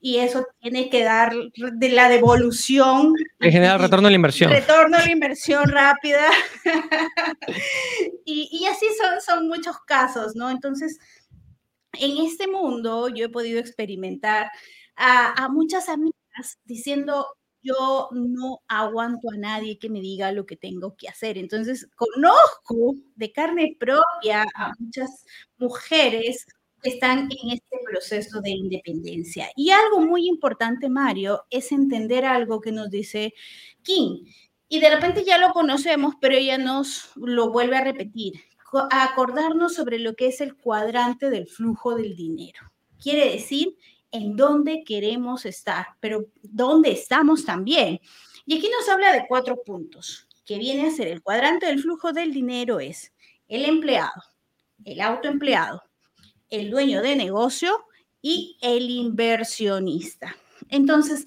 y 0.00 0.18
eso 0.18 0.46
tiene 0.60 0.90
que 0.90 1.02
dar 1.02 1.32
de 1.32 1.88
la 1.88 2.08
devolución. 2.08 3.14
En 3.40 3.52
general, 3.52 3.80
retorno 3.80 4.08
a 4.08 4.10
la 4.10 4.16
inversión. 4.16 4.50
Retorno 4.50 4.98
a 4.98 5.04
la 5.04 5.10
inversión 5.10 5.66
rápida. 5.68 6.28
y, 8.26 8.48
y, 8.52 8.66
así 8.66 8.86
son, 9.00 9.20
son 9.22 9.48
muchos 9.48 9.78
casos, 9.86 10.34
¿no? 10.34 10.50
Entonces, 10.50 10.98
en 11.92 12.18
este 12.18 12.48
mundo 12.48 13.08
yo 13.08 13.26
he 13.26 13.28
podido 13.30 13.58
experimentar 13.58 14.50
a, 14.96 15.42
a 15.42 15.48
muchas 15.48 15.88
amigas 15.88 16.58
diciendo, 16.64 17.26
yo 17.64 18.08
no 18.12 18.62
aguanto 18.68 19.30
a 19.32 19.36
nadie 19.36 19.78
que 19.78 19.90
me 19.90 20.00
diga 20.00 20.30
lo 20.30 20.46
que 20.46 20.56
tengo 20.56 20.94
que 20.96 21.08
hacer. 21.08 21.38
Entonces, 21.38 21.88
conozco 21.96 22.94
de 23.16 23.32
carne 23.32 23.76
propia 23.78 24.44
a 24.54 24.72
muchas 24.78 25.24
mujeres 25.58 26.46
están 26.84 27.28
en 27.30 27.50
este 27.50 27.76
proceso 27.84 28.40
de 28.40 28.50
independencia. 28.50 29.48
Y 29.56 29.70
algo 29.70 30.00
muy 30.00 30.28
importante, 30.28 30.88
Mario, 30.88 31.44
es 31.50 31.72
entender 31.72 32.24
algo 32.24 32.60
que 32.60 32.72
nos 32.72 32.90
dice 32.90 33.34
King. 33.82 34.24
Y 34.68 34.80
de 34.80 34.90
repente 34.90 35.24
ya 35.24 35.38
lo 35.38 35.52
conocemos, 35.52 36.14
pero 36.20 36.36
ella 36.36 36.58
nos 36.58 37.10
lo 37.16 37.50
vuelve 37.50 37.76
a 37.76 37.84
repetir, 37.84 38.34
a 38.90 39.04
acordarnos 39.04 39.74
sobre 39.74 39.98
lo 39.98 40.14
que 40.14 40.28
es 40.28 40.40
el 40.40 40.56
cuadrante 40.56 41.30
del 41.30 41.48
flujo 41.48 41.94
del 41.94 42.16
dinero. 42.16 42.60
Quiere 43.00 43.30
decir 43.30 43.76
en 44.14 44.36
dónde 44.36 44.84
queremos 44.84 45.44
estar, 45.44 45.88
pero 45.98 46.26
dónde 46.40 46.92
estamos 46.92 47.44
también. 47.44 48.00
Y 48.46 48.56
aquí 48.56 48.70
nos 48.70 48.88
habla 48.88 49.12
de 49.12 49.26
cuatro 49.26 49.60
puntos, 49.64 50.28
que 50.46 50.56
viene 50.56 50.86
a 50.86 50.92
ser 50.92 51.08
el 51.08 51.20
cuadrante 51.20 51.66
del 51.66 51.80
flujo 51.80 52.12
del 52.12 52.32
dinero 52.32 52.78
es 52.78 53.12
el 53.48 53.64
empleado, 53.64 54.22
el 54.84 55.00
autoempleado, 55.00 55.82
el 56.48 56.70
dueño 56.70 57.02
de 57.02 57.16
negocio 57.16 57.86
y 58.22 58.56
el 58.62 58.88
inversionista. 58.88 60.36
Entonces, 60.68 61.26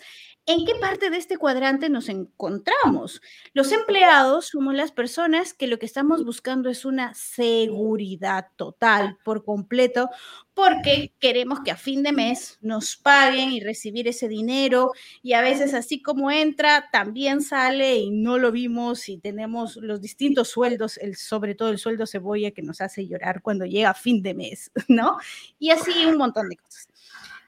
¿En 0.50 0.66
qué 0.66 0.76
parte 0.76 1.10
de 1.10 1.18
este 1.18 1.38
cuadrante 1.38 1.90
nos 1.90 2.08
encontramos? 2.08 3.22
Los 3.52 3.74
empleados 3.74 4.48
somos 4.48 4.76
las 4.76 4.94
personas 4.94 5.54
que 5.54 5.68
lo 5.68 5.78
que 5.78 5.86
estamos 5.86 6.24
buscando 6.24 6.70
es 6.70 6.86
una 6.86 7.14
seguridad 7.16 8.48
total, 8.56 9.18
por 9.26 9.44
completo, 9.44 10.10
porque 10.58 11.14
queremos 11.20 11.60
que 11.60 11.70
a 11.70 11.78
fin 11.78 12.02
de 12.02 12.12
mes 12.12 12.58
nos 12.62 12.98
paguen 12.98 13.52
y 13.52 13.60
recibir 13.60 14.08
ese 14.08 14.28
dinero 14.28 14.92
y 15.22 15.34
a 15.34 15.42
veces 15.42 15.76
así 15.76 16.02
como 16.02 16.32
entra, 16.32 16.90
también 16.92 17.44
sale 17.44 17.98
y 17.98 18.10
no 18.10 18.40
lo 18.40 18.52
vimos 18.52 19.08
y 19.08 19.20
tenemos 19.20 19.76
los 19.76 20.02
distintos 20.02 20.48
sueldos, 20.48 20.98
el, 20.98 21.16
sobre 21.16 21.54
todo 21.54 21.70
el 21.70 21.78
sueldo 21.78 22.08
cebolla 22.08 22.50
que 22.50 22.64
nos 22.64 22.82
hace 22.82 23.06
llorar 23.06 23.44
cuando 23.44 23.68
llega 23.68 23.92
a 23.92 23.94
fin 23.94 24.24
de 24.24 24.34
mes, 24.34 24.72
¿no? 24.88 25.20
Y 25.60 25.70
así 25.70 25.92
un 26.08 26.18
montón 26.18 26.50
de 26.50 26.58
cosas. 26.58 26.88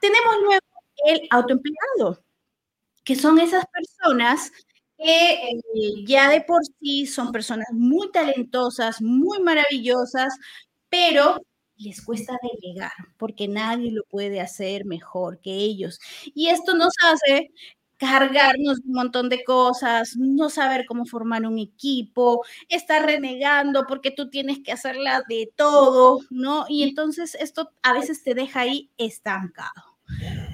Tenemos 0.00 0.36
luego 0.44 0.66
el 1.04 1.22
autoempleado 1.30 2.22
que 3.02 3.16
son 3.16 3.40
esas 3.40 3.64
personas 3.66 4.52
que 4.96 5.32
eh, 5.32 6.04
ya 6.06 6.30
de 6.30 6.42
por 6.42 6.62
sí 6.78 7.06
son 7.06 7.32
personas 7.32 7.66
muy 7.72 8.08
talentosas, 8.12 9.02
muy 9.02 9.40
maravillosas, 9.40 10.32
pero 10.88 11.42
les 11.80 12.02
cuesta 12.02 12.36
delegar 12.42 12.92
porque 13.16 13.48
nadie 13.48 13.92
lo 13.92 14.04
puede 14.04 14.40
hacer 14.40 14.84
mejor 14.84 15.40
que 15.40 15.54
ellos. 15.54 16.00
Y 16.34 16.48
esto 16.48 16.74
nos 16.74 16.94
hace 17.02 17.50
cargarnos 18.00 18.80
un 18.86 18.94
montón 18.94 19.28
de 19.28 19.44
cosas, 19.44 20.16
no 20.16 20.48
saber 20.48 20.86
cómo 20.86 21.04
formar 21.04 21.44
un 21.44 21.58
equipo, 21.58 22.42
estar 22.70 23.04
renegando 23.04 23.86
porque 23.86 24.10
tú 24.10 24.30
tienes 24.30 24.60
que 24.60 24.72
hacerla 24.72 25.22
de 25.28 25.52
todo, 25.54 26.20
¿no? 26.30 26.64
Y 26.66 26.82
entonces 26.82 27.34
esto 27.34 27.72
a 27.82 27.92
veces 27.92 28.22
te 28.24 28.34
deja 28.34 28.60
ahí 28.60 28.90
estancado. 28.96 29.98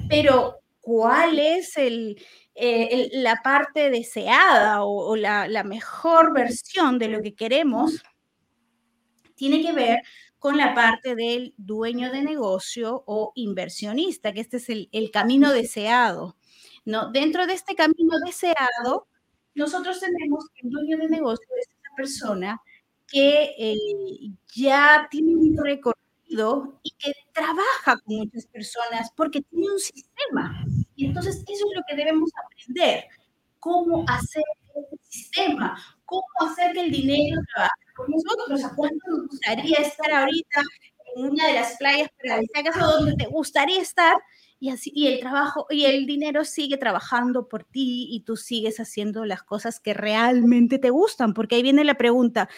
Pero, 0.09 0.57
¿cuál 0.81 1.39
es 1.39 1.77
el, 1.77 2.21
eh, 2.57 3.11
la 3.13 3.37
parte 3.45 3.91
deseada 3.91 4.83
o, 4.83 5.15
la, 5.15 5.63
mejor 5.63 6.33
versión 6.33 6.99
de 6.99 7.09
lo 7.09 7.23
que 7.23 7.35
queremos 7.35 8.03
tiene 9.37 9.63
que 9.63 9.73
ver 9.73 10.01
con 10.39 10.57
la 10.57 10.75
parte 10.75 11.15
del 11.15 11.55
dueño 11.57 12.11
de 12.13 12.23
negocio 12.23 13.03
o 13.07 13.33
inversionista, 13.35 14.33
que 14.33 14.41
este 14.41 14.59
es 14.59 14.69
el, 14.69 15.11
camino 15.13 15.53
deseado. 15.53 16.37
¿no? 16.85 17.11
Dentro 17.11 17.47
de 17.47 17.55
este 17.55 17.75
camino 17.75 18.19
deseado, 18.25 19.09
nosotros 19.55 20.01
tenemos 20.01 20.49
que 20.55 20.67
el 20.67 20.71
dueño 20.71 20.99
de 20.99 21.09
negocio 21.09 21.47
es 21.59 21.69
esa 21.69 21.97
persona 21.97 22.63
que 23.09 23.55
eh, 23.59 23.75
ya 24.55 25.09
tiene 25.11 25.35
un 25.35 25.57
recorrido 25.57 26.81
y 26.83 26.91
que 26.99 27.13
trabaja 27.33 27.99
con 28.05 28.17
muchas 28.17 28.47
personas 28.47 29.11
porque 29.17 29.43
tiene 29.43 29.71
un 29.73 29.79
sistema. 29.79 30.65
Y 30.95 31.07
entonces 31.07 31.37
eso 31.37 31.65
es 31.67 31.77
lo 31.77 31.83
que 31.89 31.97
debemos 31.97 32.31
aprender, 32.45 33.05
cómo 33.59 34.05
hacer 34.09 34.43
este 34.75 34.99
sistema, 35.09 35.79
cómo 36.05 36.25
hacer 36.41 36.73
que 36.73 36.81
el 36.81 36.91
dinero 36.91 37.41
trabaje 37.55 37.86
con 37.97 38.11
nosotros. 38.11 38.65
¿A 38.65 38.75
cuánto 38.75 38.99
nos 39.09 39.29
gustaría 39.29 39.79
estar 39.79 40.13
ahorita 40.13 40.63
en 41.17 41.31
una 41.31 41.47
de 41.49 41.55
las 41.55 41.77
playas 41.77 42.11
paradisíacas 42.23 42.83
o 42.83 42.99
donde 42.99 43.17
te 43.17 43.27
gustaría 43.27 43.81
estar? 43.81 44.17
Y, 44.59 44.71
así, 44.71 44.91
y 44.95 45.09
el 45.09 45.21
trabajo 45.21 45.67
y 45.69 45.85
el 45.85 46.07
dinero 46.07 46.45
sigue 46.45 46.79
trabajando 46.79 47.47
por 47.49 47.65
ti 47.65 48.09
y 48.11 48.21
tú 48.21 48.37
sigues 48.37 48.81
haciendo 48.81 49.27
las 49.27 49.43
cosas 49.43 49.81
que 49.81 49.93
realmente 49.93 50.79
te 50.79 50.91
gustan, 50.91 51.35
porque 51.35 51.57
ahí 51.57 51.63
viene 51.63 51.85
la 51.85 51.99
pregunta, 51.99 52.49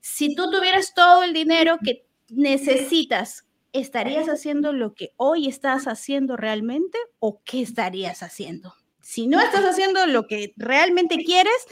si 0.00 0.34
tú 0.34 0.50
tuvieras 0.50 0.94
todo 0.94 1.22
el 1.22 1.32
dinero 1.34 1.78
que 1.84 2.06
necesitas, 2.28 3.46
¿estarías 3.72 4.28
haciendo 4.28 4.72
lo 4.72 4.94
que 4.94 5.12
hoy 5.16 5.46
estás 5.46 5.86
haciendo 5.86 6.36
realmente 6.36 6.98
o 7.18 7.42
qué 7.44 7.60
estarías 7.60 8.22
haciendo? 8.22 8.74
Si 9.02 9.26
no 9.26 9.40
estás 9.40 9.64
haciendo 9.64 10.06
lo 10.06 10.26
que 10.26 10.54
realmente 10.56 11.16
quieres, 11.24 11.66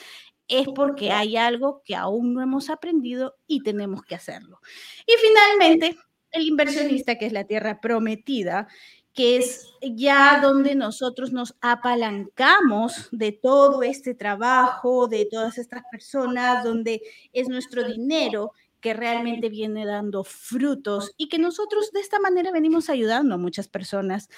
es 0.51 0.67
porque 0.75 1.13
hay 1.13 1.37
algo 1.37 1.81
que 1.85 1.95
aún 1.95 2.35
no 2.35 2.43
hemos 2.43 2.69
aprendido 2.69 3.37
y 3.47 3.63
tenemos 3.63 4.03
que 4.03 4.17
hacerlo. 4.17 4.61
Y 5.07 5.13
finalmente, 5.25 5.97
el 6.33 6.43
inversionista, 6.43 7.17
que 7.17 7.27
es 7.27 7.33
la 7.33 7.45
tierra 7.45 7.81
prometida, 7.81 8.67
que 9.15 9.37
es 9.37 9.67
ya 9.83 10.41
donde 10.41 10.75
nosotros 10.75 11.33
nos 11.33 11.55
apalancamos 11.61 13.09
de 13.13 13.33
todo 13.33 13.83
este 13.83 14.15
trabajo, 14.15 15.09
de 15.09 15.27
todas 15.31 15.59
estas 15.59 15.83
personas, 15.91 16.65
donde 16.65 17.01
es 17.33 17.49
nuestro 17.49 17.85
dinero 17.85 18.53
que 18.81 18.95
realmente 18.95 19.49
viene 19.49 19.87
dando 19.87 20.25
frutos 20.25 21.13
y 21.17 21.29
que 21.29 21.39
nosotros 21.39 21.93
de 21.93 22.01
esta 22.01 22.19
manera 22.19 22.51
venimos 22.51 22.91
ayudando 22.91 23.35
a 23.35 23.39
muchas 23.39 23.69
personas. 23.69 24.29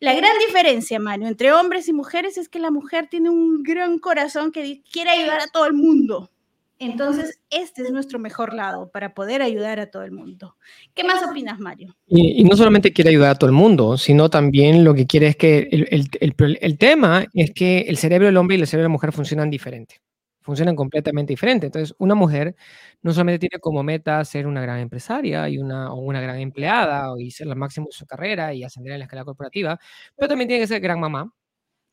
La 0.00 0.14
gran 0.14 0.32
diferencia, 0.46 0.98
Mario, 0.98 1.28
entre 1.28 1.52
hombres 1.52 1.88
y 1.88 1.92
mujeres 1.92 2.36
es 2.38 2.48
que 2.48 2.58
la 2.58 2.70
mujer 2.70 3.08
tiene 3.08 3.30
un 3.30 3.62
gran 3.62 3.98
corazón 3.98 4.52
que 4.52 4.82
quiere 4.90 5.10
ayudar 5.10 5.40
a 5.40 5.48
todo 5.48 5.66
el 5.66 5.74
mundo. 5.74 6.30
Entonces, 6.78 7.38
este 7.50 7.82
es 7.82 7.92
nuestro 7.92 8.18
mejor 8.18 8.54
lado 8.54 8.90
para 8.90 9.14
poder 9.14 9.40
ayudar 9.40 9.78
a 9.78 9.90
todo 9.90 10.02
el 10.02 10.10
mundo. 10.10 10.56
¿Qué 10.94 11.04
más 11.04 11.22
opinas, 11.22 11.60
Mario? 11.60 11.94
Y, 12.08 12.42
no 12.42 12.56
solamente 12.56 12.92
quiere 12.92 13.10
ayudar 13.10 13.30
a 13.30 13.34
todo 13.36 13.48
el 13.48 13.54
mundo, 13.54 13.96
sino 13.96 14.28
también 14.28 14.82
lo 14.82 14.92
que 14.92 15.06
quiere 15.06 15.28
es 15.28 15.36
que 15.36 15.68
el, 15.70 16.78
tema 16.78 17.26
es 17.34 17.52
que 17.52 17.82
el 17.82 17.98
cerebro 17.98 18.26
del 18.26 18.36
hombre 18.36 18.56
y 18.56 18.60
el 18.60 18.66
cerebro 18.66 18.84
de 18.84 18.88
la 18.88 18.92
mujer 18.94 19.12
funcionan 19.12 19.48
diferente, 19.48 20.00
funcionan 20.42 20.76
completamente 20.76 21.32
diferente. 21.32 21.66
Entonces, 21.66 21.94
una 21.98 22.14
mujer 22.14 22.54
no 23.02 23.12
solamente 23.12 23.38
tiene 23.38 23.60
como 23.60 23.82
meta 23.82 24.24
ser 24.24 24.46
una 24.46 24.60
gran 24.60 24.78
empresaria 24.80 25.48
y 25.48 25.58
una, 25.58 25.92
o 25.92 25.96
una 26.00 26.20
gran 26.20 26.38
empleada 26.38 27.12
y 27.18 27.30
ser 27.30 27.46
la 27.46 27.54
máxima 27.54 27.86
de 27.86 27.92
su 27.92 28.06
carrera 28.06 28.52
y 28.54 28.64
ascender 28.64 28.92
en 28.92 29.00
la 29.00 29.04
escala 29.06 29.24
corporativa, 29.24 29.78
pero 30.16 30.28
también 30.28 30.48
tiene 30.48 30.62
que 30.62 30.68
ser 30.68 30.80
gran 30.80 31.00
mamá, 31.00 31.32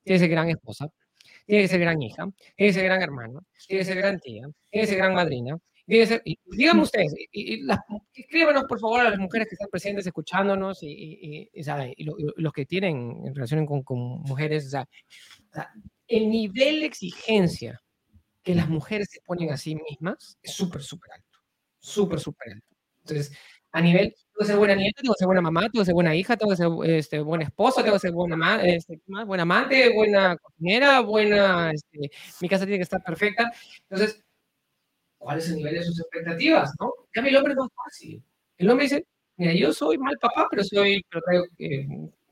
tiene 0.03 0.17
que 0.17 0.19
ser 0.19 0.29
gran 0.29 0.49
esposa, 0.49 0.87
tiene 1.45 1.63
que 1.63 1.67
ser 1.67 1.79
gran 1.79 2.01
hija, 2.01 2.23
tiene 2.55 2.69
que 2.69 2.73
ser 2.73 2.83
gran 2.85 3.01
hermano, 3.01 3.43
tiene 3.67 3.81
que 3.81 3.85
ser 3.85 3.97
gran 3.97 4.19
tía, 4.19 4.47
tiene 4.69 4.85
que 4.85 4.87
ser 4.87 4.97
gran 4.97 5.13
madrina. 5.13 5.57
Tiene 5.85 6.03
que 6.03 6.07
ser, 6.07 6.21
y, 6.23 6.37
díganme 6.45 6.83
ustedes, 6.83 7.15
y, 7.31 7.67
escríbanos 8.13 8.65
por 8.65 8.79
favor 8.79 8.99
a 9.01 9.09
las 9.09 9.17
mujeres 9.17 9.47
que 9.47 9.55
están 9.55 9.69
presentes 9.71 10.05
escuchándonos 10.05 10.83
y, 10.83 11.49
los 12.37 12.53
que 12.53 12.67
tienen 12.67 13.23
en 13.25 13.33
relación 13.33 13.65
con, 13.65 13.81
con 13.81 13.97
mujeres, 14.21 14.67
o 14.67 14.69
sea, 14.69 14.87
el 16.07 16.29
nivel 16.29 16.81
de 16.81 16.85
exigencia 16.85 17.81
que 18.43 18.55
las 18.55 18.69
mujeres 18.69 19.09
se 19.11 19.21
ponen 19.21 19.51
a 19.51 19.57
sí 19.57 19.75
mismas 19.75 20.37
es 20.41 20.53
súper, 20.53 20.81
súper 20.81 21.11
alto, 21.13 21.39
súper, 21.79 22.19
súper 22.19 22.53
alto. 22.53 22.75
Entonces, 22.99 23.37
a 23.71 23.81
nivel, 23.81 24.13
tengo 24.13 24.39
que 24.39 24.45
ser 24.45 24.57
buena 24.57 24.75
nieta, 24.75 25.01
tengo 25.01 25.13
que 25.13 25.19
ser 25.19 25.27
buena 25.27 25.41
mamá, 25.41 25.61
tengo 25.61 25.81
que 25.81 25.85
ser 25.85 25.93
buena 25.93 26.15
hija, 26.15 26.37
tengo 26.37 26.51
que 26.51 26.57
ser 26.57 26.69
este, 26.85 27.19
buena 27.19 27.43
esposa, 27.43 27.81
tengo 27.83 27.95
que 27.95 27.99
ser 27.99 28.11
buena, 28.11 28.63
este, 28.63 29.01
buena 29.05 29.43
amante, 29.43 29.93
buena 29.93 30.37
cocinera, 30.37 31.01
buena, 31.01 31.71
este, 31.71 32.11
mi 32.41 32.49
casa 32.49 32.65
tiene 32.65 32.79
que 32.79 32.83
estar 32.83 33.03
perfecta. 33.03 33.51
Entonces, 33.89 34.23
¿cuál 35.17 35.37
es 35.39 35.49
el 35.49 35.57
nivel 35.57 35.75
de 35.75 35.83
sus 35.83 35.99
expectativas? 35.99 36.73
¿no? 36.79 36.93
En 37.13 37.27
el 37.27 37.35
hombre 37.35 37.53
es 37.53 37.59
más 37.59 37.69
fácil. 37.75 38.23
El 38.57 38.69
hombre 38.69 38.85
dice, 38.85 39.05
mira, 39.37 39.53
yo 39.53 39.71
soy 39.73 39.97
mal 39.97 40.17
papá, 40.19 40.47
pero 40.49 40.63
soy, 40.63 41.05
pero 41.09 41.21
traigo 41.21 41.45
eh, 41.59 41.87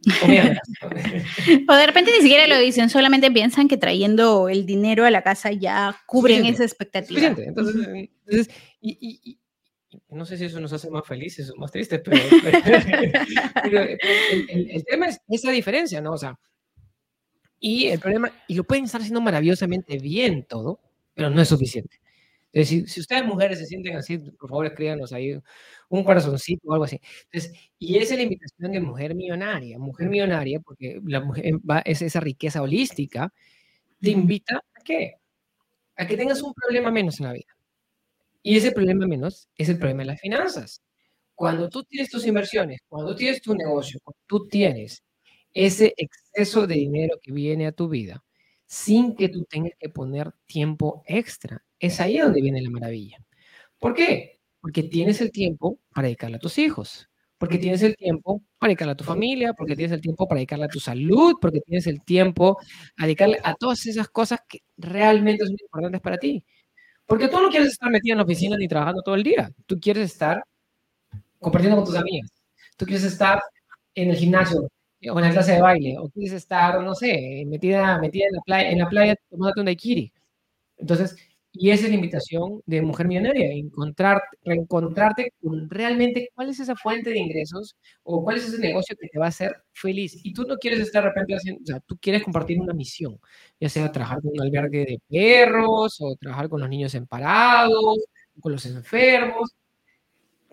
o 1.68 1.76
de 1.76 1.88
repente 1.88 2.12
ni 2.16 2.22
siquiera 2.22 2.48
lo 2.48 2.58
dicen, 2.60 2.90
solamente 2.90 3.32
piensan 3.32 3.68
que 3.68 3.78
trayendo 3.78 4.50
el 4.50 4.66
dinero 4.66 5.06
a 5.06 5.12
la 5.12 5.24
casa 5.24 5.52
ya 5.52 5.98
cubren 6.06 6.46
esa 6.46 6.64
expectativa. 6.64 7.28
Entonces, 7.28 7.88
entonces 8.26 8.50
y, 8.82 9.40
no 10.10 10.26
sé 10.26 10.38
si 10.38 10.46
eso 10.46 10.60
nos 10.60 10.74
hace 10.74 10.90
más 10.90 11.06
felices 11.06 11.50
o 11.50 11.56
más 11.56 11.72
tristes, 11.72 12.02
pero, 12.04 12.18
el, 14.50 14.86
tema 14.86 15.08
es 15.08 15.20
esa 15.30 15.52
diferencia, 15.52 16.02
¿no? 16.02 16.14
O 16.14 16.18
sea, 16.18 16.40
y 17.60 17.88
el 17.88 18.00
problema, 18.00 18.32
y 18.48 18.56
lo 18.56 18.64
pueden 18.64 18.86
estar 18.86 19.02
haciendo 19.02 19.22
maravillosamente 19.22 19.98
bien 19.98 20.46
todo, 20.48 20.80
pero 21.14 21.30
no 21.30 21.42
es 21.42 21.48
suficiente. 21.48 22.00
Es 22.54 22.70
decir, 22.70 22.90
si 22.90 23.02
ustedes 23.02 23.26
mujeres 23.26 23.60
se 23.60 23.66
sienten 23.66 23.96
así, 23.98 24.18
por 24.20 24.50
favor 24.50 24.66
escríbanos 24.66 25.14
ahí 25.14 25.40
un 25.90 26.04
corazoncito 26.04 26.68
o 26.70 26.74
algo 26.74 26.86
así. 26.86 27.00
Entonces, 27.32 27.54
y 27.80 27.98
esa 27.98 28.14
es 28.14 28.20
la 28.20 28.24
invitación 28.24 28.72
de 28.72 28.80
mujer 28.80 29.16
millonaria, 29.16 29.78
mujer 29.80 30.10
millonaria, 30.10 30.60
porque 30.62 31.00
la 31.06 31.22
mujer 31.22 31.56
va, 31.70 31.80
es 31.80 32.02
esa 32.02 32.20
riqueza 32.20 32.62
holística, 32.62 33.34
te 34.02 34.12
invita 34.12 34.58
a 34.58 34.82
qué? 34.84 35.16
A 35.98 36.08
que 36.08 36.18
tengas 36.18 36.42
un 36.44 36.54
problema 36.54 36.92
menos 36.92 37.20
en 37.20 37.28
la 37.28 37.34
vida. 37.34 37.56
Y 38.44 38.58
ese 38.58 38.72
problema 38.72 39.08
menos 39.08 39.50
es 39.58 39.70
el 39.70 39.78
problema 39.78 40.02
de 40.04 40.08
las 40.08 40.22
finanzas. 40.22 40.82
Cuando 41.36 41.70
tú 41.70 41.84
tienes 41.84 42.10
tus 42.10 42.26
inversiones, 42.28 42.82
cuando 42.90 43.16
tienes 43.16 43.42
tu 43.42 43.56
negocio, 43.56 44.00
cuando 44.04 44.20
tú 44.28 44.48
tienes 44.48 45.04
ese 45.54 45.94
exceso 45.98 46.68
de 46.68 46.76
dinero 46.76 47.20
que 47.22 47.32
viene 47.34 47.68
a 47.68 47.74
tu 47.74 47.90
vida, 47.90 48.24
sin 48.68 49.16
que 49.16 49.30
tú 49.30 49.46
tengas 49.46 49.74
que 49.80 49.90
poner 49.90 50.34
tiempo 50.48 51.04
extra, 51.08 51.66
es 51.80 52.00
ahí 52.00 52.18
donde 52.18 52.42
viene 52.42 52.62
la 52.62 52.70
maravilla. 52.70 53.18
¿Por 53.80 53.94
qué? 53.94 54.40
Porque 54.62 54.84
tienes 54.84 55.22
el 55.22 55.32
tiempo 55.32 55.80
para 55.94 56.08
dedicarle 56.08 56.38
a 56.38 56.40
tus 56.40 56.58
hijos, 56.58 57.10
porque 57.38 57.58
tienes 57.58 57.84
el 57.84 57.96
tiempo 57.96 58.44
para 58.58 58.70
dedicarle 58.70 58.94
a 58.94 58.98
tu 58.98 59.04
familia, 59.04 59.54
porque 59.54 59.76
tienes 59.76 59.94
el 59.94 60.02
tiempo 60.02 60.28
para 60.28 60.40
dedicarle 60.40 60.66
a 60.66 60.70
tu 60.70 60.80
salud, 60.80 61.36
porque 61.40 61.62
tienes 61.62 61.88
el 61.88 62.04
tiempo 62.04 62.58
a 62.98 63.04
dedicarle 63.04 63.40
a 63.44 63.54
todas 63.56 63.86
esas 63.86 64.10
cosas 64.10 64.40
que 64.48 64.60
realmente 64.78 65.46
son 65.46 65.54
importantes 65.60 66.02
para 66.02 66.18
ti. 66.18 66.44
Porque 67.06 67.30
tú 67.30 67.40
no 67.40 67.50
quieres 67.50 67.70
estar 67.70 67.90
metido 67.90 68.14
en 68.14 68.18
la 68.18 68.24
oficina 68.26 68.58
ni 68.58 68.68
trabajando 68.68 69.02
todo 69.02 69.16
el 69.16 69.24
día. 69.24 69.52
Tú 69.66 69.80
quieres 69.80 70.12
estar 70.12 70.44
compartiendo 71.40 71.78
con 71.78 71.86
tus 71.86 71.96
amigas. 71.96 72.30
Tú 72.76 72.86
quieres 72.86 73.06
estar 73.06 73.42
en 73.96 74.10
el 74.10 74.18
gimnasio 74.18 74.68
o 75.10 75.20
en 75.20 75.26
la 75.26 75.32
clase 75.32 75.54
de 75.54 75.62
baile. 75.62 75.96
O 76.00 76.10
quieres 76.10 76.34
estar, 76.34 76.82
no 76.84 76.96
sé, 76.96 77.46
metida, 77.48 77.98
metida 78.00 78.26
en 78.26 78.34
la 78.34 78.42
playa, 78.42 78.70
en 78.72 78.80
la 78.80 78.90
playa 78.90 79.16
tomándote 79.30 79.60
un 79.62 79.66
daiquiri. 79.68 80.12
Entonces, 80.78 81.16
y 81.60 81.72
esa 81.72 81.86
es 81.86 81.90
la 81.90 81.96
invitación 81.96 82.62
de 82.66 82.82
Mujer 82.82 83.08
Millonaria, 83.08 83.52
encontrar, 83.52 84.22
reencontrarte 84.44 85.34
con 85.42 85.70
realmente 85.70 86.30
cuál 86.34 86.50
es 86.50 86.60
esa 86.60 86.76
fuente 86.76 87.10
de 87.10 87.20
ingresos 87.20 87.76
o 88.04 88.24
cuál 88.24 88.38
es 88.38 88.48
ese 88.48 88.60
negocio 88.60 88.96
que 89.00 89.08
te 89.08 89.20
va 89.20 89.26
a 89.26 89.30
hacer 89.30 89.56
feliz. 89.74 90.20
Y 90.24 90.34
tú 90.34 90.44
no 90.44 90.58
quieres 90.58 90.80
estar 90.80 91.04
de 91.04 91.10
repente 91.10 91.36
haciendo, 91.36 91.62
o 91.64 91.66
sea, 91.66 91.80
tú 91.82 91.98
quieres 92.00 92.24
compartir 92.24 92.60
una 92.60 92.74
misión, 92.74 93.20
ya 93.60 93.70
sea 93.70 93.92
trabajar 93.92 94.22
con 94.22 94.32
un 94.34 94.42
albergue 94.42 94.86
de 94.86 95.02
perros 95.10 95.98
o 96.00 96.16
trabajar 96.16 96.50
con 96.50 96.62
los 96.62 96.70
niños 96.70 96.94
emparados, 96.96 98.00
con 98.40 98.52
los 98.52 98.66
enfermos, 98.66 99.56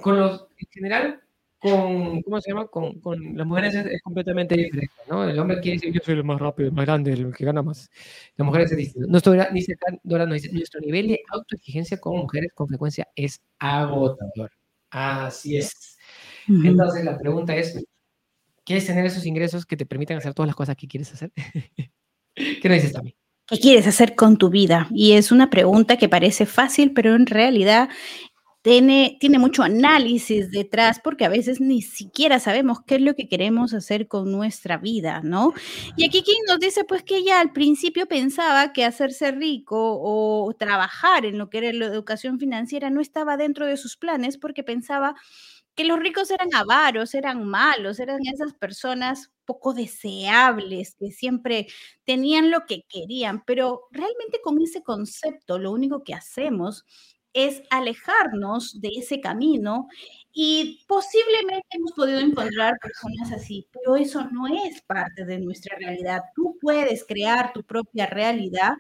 con 0.01 0.19
los, 0.19 0.47
en 0.57 0.69
general, 0.71 1.24
con, 1.65 2.21
¿cómo 2.21 2.41
se 2.43 2.51
llama? 2.51 2.67
Con, 2.67 3.01
con 3.01 3.39
las 3.39 3.47
mujeres 3.47 3.75
es, 3.75 4.03
completamente 4.03 4.55
diferente, 4.55 4.93
¿no? 5.09 5.25
El 5.27 5.39
hombre 5.39 5.61
quiere 5.61 5.79
decir, 5.79 5.95
yo 5.95 6.01
soy 6.05 6.13
el 6.17 6.23
más 6.23 6.39
rápido, 6.39 6.69
el 6.69 6.75
más 6.75 6.85
grande, 6.85 7.15
el 7.15 7.35
que 7.35 7.43
gana 7.43 7.63
más. 7.63 7.91
Las 8.37 8.45
mujeres 8.45 8.71
es 8.73 8.77
distinto. 8.77 9.09
Nuestro, 9.09 9.33
dice, 9.51 9.75
Dora 10.03 10.27
dice, 10.27 10.53
nuestro 10.53 10.83
nivel 10.83 11.09
de 11.09 11.23
autoexigencia 11.31 11.99
como 11.99 12.19
mujeres 12.19 12.53
con 12.53 12.69
frecuencia 12.69 13.09
es 13.17 13.41
agotador. 13.59 14.51
Así 14.91 15.57
es. 15.57 15.97
Entonces 16.47 17.03
la 17.03 17.17
pregunta 17.17 17.57
es, 17.57 17.83
¿quieres 18.63 18.87
tener 18.87 19.07
esos 19.07 19.25
ingresos 19.25 19.65
que 19.65 19.79
te 19.79 19.87
permitan 19.87 20.19
hacer 20.19 20.35
todas 20.35 20.49
las 20.49 20.57
cosas 20.57 20.77
que 20.77 20.87
quieres 20.87 21.15
hacer? 21.15 21.33
¿Qué 22.35 22.69
nos 22.69 22.75
dices 22.75 22.93
también? 22.93 23.17
¿Qué 23.47 23.59
quieres 23.59 23.87
hacer 23.87 24.15
con 24.15 24.37
tu 24.37 24.51
vida? 24.51 24.89
Y 24.91 25.13
es 25.13 25.33
una 25.33 25.49
pregunta 25.49 25.97
que 25.97 26.11
parece 26.11 26.45
fácil, 26.45 26.93
pero 26.93 27.15
en 27.15 27.25
realidad 27.25 27.89
tiene, 28.65 29.19
tiene 29.21 29.39
mucho 29.39 29.63
análisis 29.63 30.51
detrás 30.51 30.99
porque 30.99 31.27
a 31.27 31.29
veces 31.29 31.61
ni 31.61 31.83
siquiera 31.83 32.41
sabemos 32.41 32.79
qué 32.87 32.95
es 32.95 33.03
lo 33.03 33.15
que 33.15 33.29
queremos 33.29 33.75
hacer 33.75 34.09
con 34.09 34.33
nuestra 34.33 34.79
vida, 34.79 35.21
¿no? 35.23 35.53
Y 35.99 36.07
aquí 36.07 36.23
quien 36.23 36.39
nos 36.49 36.61
dice 36.61 36.83
pues 36.85 37.03
que 37.03 37.19
ella 37.19 37.41
al 37.41 37.53
principio 37.53 38.07
pensaba 38.07 38.73
que 38.73 38.87
hacerse 38.87 39.33
rico 39.33 39.77
o 40.01 40.51
trabajar 40.59 41.27
en 41.27 41.37
lo 41.37 41.51
que 41.51 41.59
era 41.59 41.75
la 41.75 41.85
educación 41.85 42.39
financiera 42.39 42.89
no 42.89 43.03
estaba 43.03 43.37
dentro 43.37 43.67
de 43.67 43.77
sus 43.77 43.99
planes 43.99 44.39
porque 44.39 44.65
pensaba 44.65 45.15
que 45.75 45.85
los 45.85 45.99
ricos 45.99 46.31
eran 46.31 46.49
avaros, 46.55 47.15
eran 47.15 47.45
malos, 47.45 47.99
eran 48.01 48.21
esas 48.33 48.55
personas 48.55 49.31
poco 49.45 49.75
deseables, 49.75 50.95
que 50.99 51.11
siempre 51.11 51.67
tenían 52.05 52.51
lo 52.51 52.65
que 52.65 52.85
querían, 52.89 53.45
pero 53.45 53.83
realmente 53.91 54.41
con 54.43 54.63
ese 54.63 54.83
concepto 54.83 55.59
lo 55.59 55.71
único 55.73 56.03
que 56.03 56.15
hacemos 56.15 56.87
es 57.35 57.63
alejarnos 57.71 58.81
de 58.81 58.91
ese 58.97 59.21
camino 59.21 59.89
y 60.33 60.85
posiblemente 60.89 61.67
hemos 61.71 61.93
podido 61.93 62.19
encontrar 62.19 62.79
personas 62.81 63.31
así, 63.33 63.69
pero 63.73 63.97
eso 63.97 64.25
no 64.33 64.49
es 64.49 64.83
parte 64.83 65.25
de 65.25 65.39
nuestra 65.39 65.77
realidad. 65.79 66.23
Tú 66.35 66.57
puedes 66.61 67.05
crear 67.05 67.53
tu 67.53 67.63
propia 67.63 68.07
realidad 68.07 68.73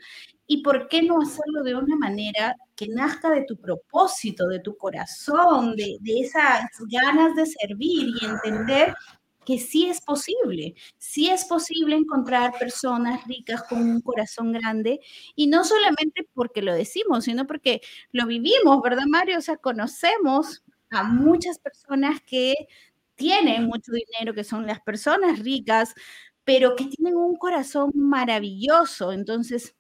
y 0.46 0.62
por 0.62 0.88
qué 0.88 1.02
no 1.02 1.20
hacerlo 1.20 1.62
de 1.62 1.76
una 1.76 1.96
manera 1.96 2.56
que 2.74 2.88
nazca 2.88 3.30
de 3.30 3.44
tu 3.44 3.56
propósito, 3.56 4.48
de 4.48 4.60
tu 4.60 4.76
corazón, 4.76 5.76
de, 5.76 5.98
esas 6.04 6.68
ganas 6.90 7.36
de 7.36 7.46
servir 7.46 8.08
y 8.20 8.24
entender 8.24 8.94
que 9.44 9.58
sí 9.58 9.86
es 9.86 10.00
posible, 10.00 10.74
sí 10.98 11.30
es 11.30 11.44
posible 11.44 11.96
encontrar 11.96 12.52
personas 12.58 13.24
ricas 13.26 13.62
con 13.68 13.80
un 13.82 14.00
corazón 14.00 14.52
grande 14.52 15.00
y 15.34 15.46
no 15.46 15.64
solamente 15.64 16.28
porque 16.34 16.62
lo 16.62 16.74
decimos, 16.74 17.24
sino 17.24 17.46
porque 17.46 17.80
lo 18.12 18.26
vivimos, 18.26 18.80
¿verdad, 18.82 19.04
Mario? 19.08 19.38
O 19.38 19.42
sea, 19.42 19.56
conocemos 19.56 20.64
a 20.90 21.04
muchas 21.04 21.58
personas 21.58 22.20
que 22.22 22.54
tienen 23.14 23.66
mucho 23.66 23.92
dinero, 23.92 24.34
que 24.34 24.44
son 24.44 24.66
las 24.66 24.80
personas 24.80 25.38
ricas, 25.40 25.94
pero 26.44 26.76
que 26.76 26.86
tienen 26.86 27.16
un 27.16 27.36
corazón 27.36 27.90
maravilloso. 27.94 29.12
Entonces, 29.12 29.74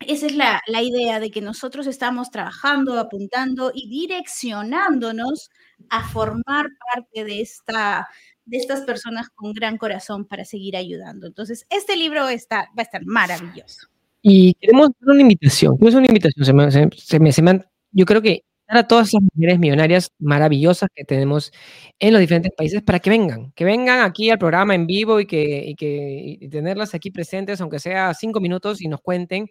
esa 0.00 0.26
es 0.26 0.34
la, 0.34 0.62
la, 0.66 0.82
idea 0.82 1.20
de 1.20 1.30
que 1.30 1.42
nosotros 1.42 1.86
estamos 1.86 2.30
trabajando, 2.30 2.98
apuntando 2.98 3.70
y 3.74 3.88
direccionándonos 3.90 5.50
a 5.90 6.08
formar 6.08 6.68
parte 6.92 7.24
de 7.24 7.42
esta 7.42 8.08
de 8.44 8.56
estas 8.56 8.82
personas 8.82 9.28
con 9.34 9.52
gran 9.52 9.76
corazón 9.76 10.24
para 10.24 10.44
seguir 10.44 10.76
ayudando. 10.76 11.26
Entonces, 11.26 11.66
este 11.70 11.96
libro 11.96 12.28
está, 12.28 12.68
va 12.76 12.78
a 12.78 12.82
estar 12.82 13.04
maravilloso. 13.04 13.88
Y 14.22 14.54
queremos 14.54 14.90
una 15.00 15.22
invitación, 15.22 15.76
es 15.80 15.94
una 15.94 16.06
invitación, 16.06 16.44
se 16.44 16.52
me, 16.52 16.70
se, 16.70 17.18
me, 17.20 17.32
se 17.32 17.42
me, 17.42 17.64
yo 17.92 18.04
creo 18.04 18.20
que 18.20 18.44
a 18.70 18.86
todas 18.86 19.08
esas 19.08 19.22
mujeres 19.34 19.58
millonarias 19.58 20.12
maravillosas 20.20 20.88
que 20.94 21.04
tenemos 21.04 21.52
en 21.98 22.12
los 22.12 22.20
diferentes 22.20 22.52
países 22.56 22.82
para 22.82 23.00
que 23.00 23.10
vengan, 23.10 23.50
que 23.52 23.64
vengan 23.64 24.00
aquí 24.00 24.30
al 24.30 24.38
programa 24.38 24.74
en 24.74 24.86
vivo 24.86 25.18
y 25.18 25.26
que, 25.26 25.64
y 25.66 25.74
que 25.74 26.48
tenerlas 26.50 26.94
aquí 26.94 27.10
presentes, 27.10 27.60
aunque 27.60 27.80
sea 27.80 28.14
cinco 28.14 28.40
minutos, 28.40 28.80
y 28.80 28.88
nos 28.88 29.00
cuenten 29.00 29.48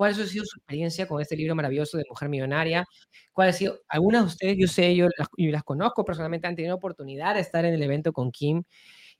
cuál 0.00 0.12
ha 0.12 0.14
sido 0.14 0.46
su 0.46 0.56
experiencia 0.56 1.06
con 1.06 1.20
este 1.20 1.36
libro 1.36 1.54
maravilloso 1.54 1.98
de 1.98 2.04
Mujer 2.08 2.30
Millonaria, 2.30 2.86
cuál 3.34 3.50
ha 3.50 3.52
sido, 3.52 3.82
algunas 3.86 4.22
de 4.22 4.26
ustedes, 4.28 4.56
yo 4.58 4.66
sé, 4.66 4.96
yo 4.96 5.08
las, 5.18 5.28
yo 5.36 5.50
las 5.50 5.62
conozco 5.62 6.06
personalmente, 6.06 6.46
han 6.46 6.56
tenido 6.56 6.74
oportunidad 6.74 7.34
de 7.34 7.42
estar 7.42 7.66
en 7.66 7.74
el 7.74 7.82
evento 7.82 8.10
con 8.10 8.32
Kim, 8.32 8.62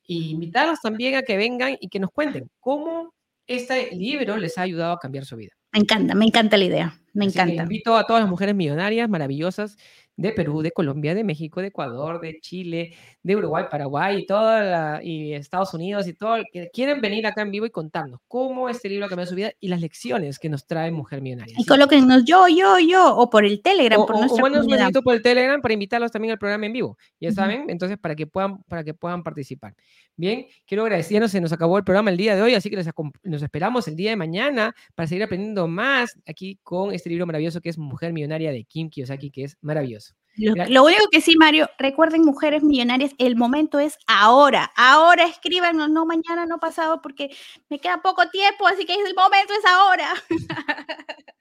y 0.06 0.30
invitarlos 0.30 0.80
también 0.80 1.16
a 1.16 1.22
que 1.22 1.36
vengan 1.36 1.76
y 1.78 1.90
que 1.90 2.00
nos 2.00 2.10
cuenten 2.10 2.50
cómo 2.60 3.12
este 3.46 3.94
libro 3.94 4.38
les 4.38 4.56
ha 4.56 4.62
ayudado 4.62 4.94
a 4.94 4.98
cambiar 4.98 5.26
su 5.26 5.36
vida. 5.36 5.52
Me 5.70 5.80
encanta, 5.80 6.14
me 6.14 6.24
encanta 6.24 6.56
la 6.56 6.64
idea, 6.64 6.98
me 7.12 7.26
encanta. 7.26 7.62
invito 7.64 7.94
a 7.98 8.06
todas 8.06 8.22
las 8.22 8.30
mujeres 8.30 8.54
millonarias, 8.54 9.06
maravillosas, 9.06 9.76
de 10.20 10.32
Perú, 10.32 10.60
de 10.60 10.70
Colombia, 10.70 11.14
de 11.14 11.24
México, 11.24 11.60
de 11.60 11.68
Ecuador, 11.68 12.20
de 12.20 12.38
Chile, 12.40 12.94
de 13.22 13.36
Uruguay, 13.36 13.64
Paraguay 13.70 14.18
y, 14.18 14.26
toda 14.26 15.02
y 15.02 15.32
Estados 15.32 15.72
Unidos 15.72 16.06
y 16.06 16.12
todo, 16.12 16.42
que 16.52 16.68
quieren 16.72 17.00
venir 17.00 17.26
acá 17.26 17.42
en 17.42 17.50
vivo 17.50 17.64
y 17.64 17.70
contarnos 17.70 18.20
cómo 18.28 18.68
este 18.68 18.88
libro 18.88 19.08
cambió 19.08 19.26
su 19.26 19.34
vida 19.34 19.52
y 19.60 19.68
las 19.68 19.80
lecciones 19.80 20.38
que 20.38 20.50
nos 20.50 20.66
trae 20.66 20.90
Mujer 20.90 21.22
Millonaria. 21.22 21.54
Y 21.58 21.64
colóquenos 21.64 22.24
yo, 22.24 22.48
yo, 22.48 22.78
yo, 22.78 23.16
o 23.16 23.30
por 23.30 23.46
el 23.46 23.62
Telegram, 23.62 23.98
o, 23.98 24.06
por 24.06 24.16
nuestra 24.18 24.88
o, 24.88 25.02
por 25.02 25.14
el 25.14 25.22
Telegram 25.22 25.60
para 25.60 25.72
invitarlos 25.72 26.12
también 26.12 26.32
al 26.32 26.38
programa 26.38 26.66
en 26.66 26.72
vivo, 26.74 26.98
ya 27.18 27.32
saben, 27.32 27.70
entonces 27.70 27.96
para 27.96 28.14
que 28.14 28.26
puedan, 28.26 28.62
para 28.64 28.84
que 28.84 28.92
puedan 28.92 29.22
participar. 29.22 29.74
Bien, 30.16 30.46
quiero 30.66 30.82
agradecernos, 30.82 31.30
se 31.30 31.40
nos 31.40 31.50
acabó 31.50 31.78
el 31.78 31.84
programa 31.84 32.10
el 32.10 32.18
día 32.18 32.36
de 32.36 32.42
hoy, 32.42 32.54
así 32.54 32.68
que 32.68 32.76
nos 32.76 33.42
esperamos 33.42 33.88
el 33.88 33.96
día 33.96 34.10
de 34.10 34.16
mañana 34.16 34.74
para 34.94 35.06
seguir 35.06 35.22
aprendiendo 35.22 35.66
más 35.66 36.18
aquí 36.26 36.58
con 36.62 36.92
este 36.92 37.08
libro 37.08 37.24
maravilloso 37.24 37.62
que 37.62 37.70
es 37.70 37.78
Mujer 37.78 38.12
Millonaria 38.12 38.52
de 38.52 38.64
Kim 38.64 38.90
Kiyosaki, 38.90 39.30
que 39.30 39.44
es 39.44 39.56
maravilloso. 39.62 40.09
Lo, 40.36 40.84
único 40.84 41.08
que 41.10 41.20
sí, 41.20 41.36
Mario, 41.36 41.68
recuerden, 41.78 42.22
mujeres 42.22 42.62
millonarias, 42.62 43.12
el 43.18 43.36
momento 43.36 43.78
es 43.78 43.98
ahora. 44.06 44.70
Ahora 44.76 45.24
escríbanos, 45.24 45.90
no 45.90 46.06
mañana, 46.06 46.46
no 46.46 46.58
pasado, 46.58 47.02
porque 47.02 47.30
me 47.68 47.78
queda 47.78 48.00
poco 48.00 48.28
tiempo, 48.30 48.66
así 48.66 48.86
que 48.86 48.94
el 48.94 49.14
momento 49.14 49.52
es 49.52 49.64
ahora. 49.66 50.14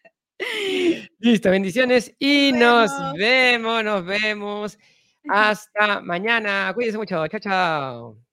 Listo, 1.19 1.49
bendiciones 1.49 2.13
y 2.19 2.51
nos 2.53 2.91
vemos, 3.17 3.83
nos 3.83 4.05
vemos. 4.05 4.77
Hasta 5.29 6.01
mañana. 6.01 6.71
Cuídense 6.73 6.97
mucho. 6.97 7.27
Chao, 7.27 7.39
chao. 7.39 8.28